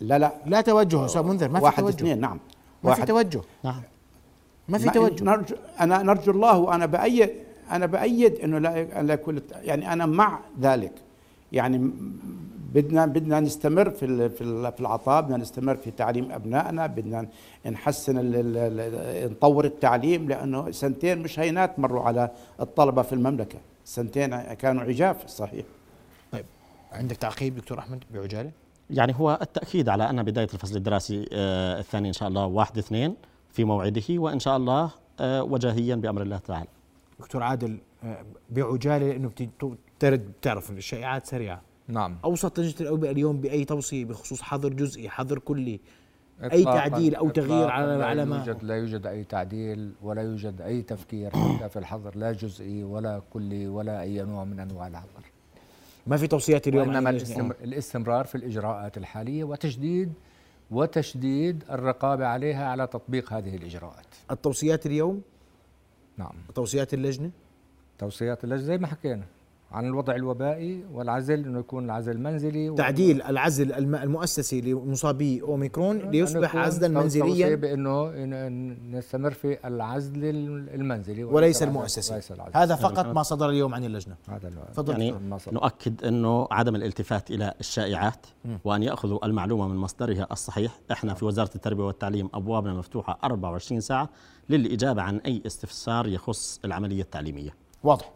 لا 0.00 0.18
لا. 0.18 0.32
لا 0.46 0.60
توجه 0.60 1.04
أستاذ 1.04 1.22
منذر 1.22 1.48
ما 1.48 1.58
في 1.58 1.64
واحد 1.64 1.82
توجه. 1.82 1.94
اثنين 1.94 2.20
نعم. 2.20 2.40
ما 2.84 2.94
في 2.94 3.06
توجه. 3.06 3.40
نعم. 3.64 3.82
ما 4.68 4.78
في 4.78 4.90
توجه. 4.90 5.24
نرجو 5.24 5.56
أنا 5.80 6.02
نرجو 6.02 6.32
الله 6.32 6.58
وأنا 6.58 6.86
بأيد 6.86 7.30
أنا 7.70 7.86
بأيد 7.86 8.34
إنه 8.34 8.58
لا 8.58 9.02
لا 9.02 9.14
يكون 9.14 9.40
يعني 9.62 9.92
أنا 9.92 10.06
مع 10.06 10.40
ذلك. 10.60 10.92
يعني 11.52 11.90
بدنا 12.76 13.06
بدنا 13.06 13.40
نستمر 13.40 13.90
في 13.90 14.04
ال- 14.04 14.30
في 14.30 14.40
ال- 14.44 14.72
في 14.72 14.80
العطاء 14.80 15.22
بدنا 15.22 15.36
نستمر 15.36 15.76
في 15.76 15.90
تعليم 15.90 16.32
أبنائنا 16.32 16.86
بدنا 16.86 17.28
نحسن 17.66 18.18
ال- 18.18 18.36
ال- 18.36 18.56
ال- 18.80 19.32
نطور 19.32 19.64
التعليم 19.64 20.28
لأنه 20.28 20.70
سنتين 20.70 21.18
مش 21.18 21.38
هينات 21.40 21.78
مروا 21.78 22.02
على 22.02 22.30
الطلبة 22.60 23.02
في 23.02 23.12
المملكة. 23.12 23.58
سنتين 23.84 24.36
كانوا 24.54 24.82
عجاف 24.82 25.26
صحيح. 25.26 25.64
طيب 26.32 26.44
عندك 26.92 27.16
تعقيب 27.16 27.56
دكتور 27.56 27.78
أحمد 27.78 28.04
بعجالة؟ 28.14 28.50
يعني 28.90 29.14
هو 29.16 29.38
التأكيد 29.42 29.88
على 29.88 30.10
أن 30.10 30.22
بداية 30.22 30.48
الفصل 30.54 30.76
الدراسي 30.76 31.28
آه، 31.32 31.78
الثاني 31.80 32.08
إن 32.08 32.12
شاء 32.12 32.28
الله 32.28 32.46
واحد 32.46 32.78
اثنين 32.78 33.14
في 33.52 33.64
موعده 33.64 34.02
وإن 34.10 34.38
شاء 34.38 34.56
الله 34.56 34.90
آه، 35.20 35.42
وجاهيا 35.42 35.94
بأمر 35.94 36.22
الله 36.22 36.38
تعالى. 36.38 36.66
دكتور 37.20 37.42
عادل 37.42 37.78
آه، 38.04 38.24
بعجالة 38.50 39.08
لأنه 39.08 39.30
بترد 39.98 40.32
بتعرف 40.40 40.70
الشائعات 40.70 41.26
سريعة. 41.26 41.60
نعم. 41.88 42.18
اوصت 42.24 42.60
لجنة 42.60 42.80
الأوبئة 42.80 43.10
اليوم 43.10 43.40
بأي 43.40 43.64
توصية 43.64 44.04
بخصوص 44.04 44.42
حظر 44.42 44.72
جزئي 44.72 45.08
حظر 45.08 45.38
كلي 45.38 45.80
أي 46.42 46.64
تعديل 46.64 47.14
أو 47.14 47.30
تغيير 47.30 47.68
على 47.68 47.96
لا 47.96 48.06
على 48.06 48.24
ما. 48.24 48.36
يوجد 48.36 48.64
لا 48.64 48.76
يوجد 48.76 49.06
أي 49.06 49.24
تعديل 49.24 49.92
ولا 50.02 50.22
يوجد 50.22 50.60
أي 50.60 50.82
تفكير 50.82 51.30
حتى 51.30 51.68
في 51.72 51.78
الحظر 51.78 52.16
لا 52.16 52.32
جزئي 52.32 52.84
ولا 52.84 53.22
كلي 53.30 53.68
ولا 53.68 54.00
أي 54.00 54.22
نوع 54.22 54.44
من 54.44 54.60
أنواع 54.60 54.86
الحظر. 54.86 55.24
ما 56.06 56.16
في 56.16 56.26
توصيات 56.26 56.68
اليوم 56.68 57.06
الاستمر 57.06 57.56
الاستمرار 57.64 58.24
في 58.24 58.34
الإجراءات 58.34 58.98
الحالية 58.98 59.44
وتشديد 59.44 60.12
وتشديد 60.70 61.64
الرقابة 61.70 62.26
عليها 62.26 62.68
على 62.68 62.86
تطبيق 62.86 63.32
هذه 63.32 63.56
الإجراءات. 63.56 64.06
التوصيات 64.30 64.86
اليوم؟ 64.86 65.22
نعم. 66.16 66.32
توصيات 66.54 66.94
اللجنة؟ 66.94 67.30
توصيات 67.98 68.44
اللجنة 68.44 68.66
زي 68.66 68.78
ما 68.78 68.86
حكينا. 68.86 69.24
عن 69.72 69.86
الوضع 69.86 70.14
الوبائي 70.14 70.84
والعزل 70.92 71.44
إنه 71.44 71.58
يكون 71.58 71.84
العزل 71.84 72.20
منزلي 72.20 72.74
تعديل 72.74 73.22
العزل 73.22 73.72
الم- 73.72 73.94
المؤسسي 73.94 74.60
لمصابي 74.60 75.42
أوميكرون 75.42 75.98
ليصبح 75.98 76.56
عزلا 76.56 76.88
منزليا. 77.00 77.54
بإنه 77.56 78.10
نستمر 78.98 79.30
في 79.30 79.58
العزل 79.66 80.24
المنزلي 80.74 81.24
وليس 81.24 81.62
العزل- 81.62 81.68
المؤسسي. 81.76 82.12
وليس 82.12 82.32
العزل. 82.32 82.56
هذا 82.56 82.74
فقط 82.74 83.06
ما 83.06 83.22
صدر 83.22 83.48
اليوم 83.50 83.74
عن 83.74 83.84
اللجنة. 83.84 84.14
هذا 84.28 84.50
تفضل 84.72 85.00
يعني. 85.00 85.14
نؤكد 85.52 86.04
أنه 86.04 86.48
عدم 86.50 86.76
الالتفات 86.76 87.30
إلى 87.30 87.54
الشائعات 87.60 88.26
وأن 88.64 88.82
يأخذوا 88.82 89.26
المعلومة 89.26 89.68
من 89.68 89.76
مصدرها 89.76 90.26
الصحيح. 90.32 90.80
إحنا 90.92 91.14
في 91.14 91.24
وزارة 91.24 91.50
التربية 91.54 91.84
والتعليم 91.84 92.28
أبوابنا 92.34 92.74
مفتوحة 92.74 93.18
24 93.24 93.80
ساعة 93.80 94.08
للإجابة 94.48 95.02
عن 95.02 95.16
أي 95.16 95.42
استفسار 95.46 96.06
يخص 96.08 96.60
العملية 96.64 97.02
التعليمية. 97.02 97.50
واضح. 97.82 98.12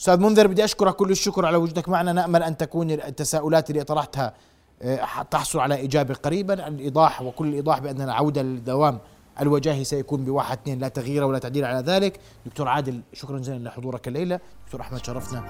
أستاذ 0.00 0.20
منذر 0.20 0.46
بدي 0.46 0.64
أشكرك 0.64 0.96
كل 0.96 1.10
الشكر 1.10 1.46
على 1.46 1.56
وجودك 1.56 1.88
معنا. 1.88 2.12
نأمل 2.12 2.42
أن 2.42 2.56
تكون 2.56 2.90
التساؤلات 2.90 3.70
اللي 3.70 3.84
طرحتها 3.84 4.34
آه، 4.82 5.22
تحصل 5.30 5.58
على 5.58 5.84
اجابه 5.84 6.14
قريبا. 6.14 6.68
الإيضاح 6.68 7.22
وكل 7.22 7.48
الإيضاح 7.48 7.78
بأن 7.78 8.00
العودة 8.00 8.42
للدوام 8.42 8.98
الوجاهي 9.40 9.84
سيكون 9.84 10.24
بواحد 10.24 10.58
اثنين. 10.58 10.78
لا 10.78 10.88
تغيير 10.88 11.24
ولا 11.24 11.38
تعديل 11.38 11.64
على 11.64 11.80
ذلك. 11.80 12.20
دكتور 12.46 12.68
عادل 12.68 13.00
شكرا 13.12 13.38
جزيلا 13.38 13.68
لحضورك 13.68 14.08
الليلة. 14.08 14.40
دكتور 14.66 14.80
أحمد 14.80 15.04
شرفنا. 15.04 15.40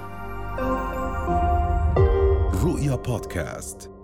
رؤيا 2.65 2.97
بودكاست. 2.97 3.98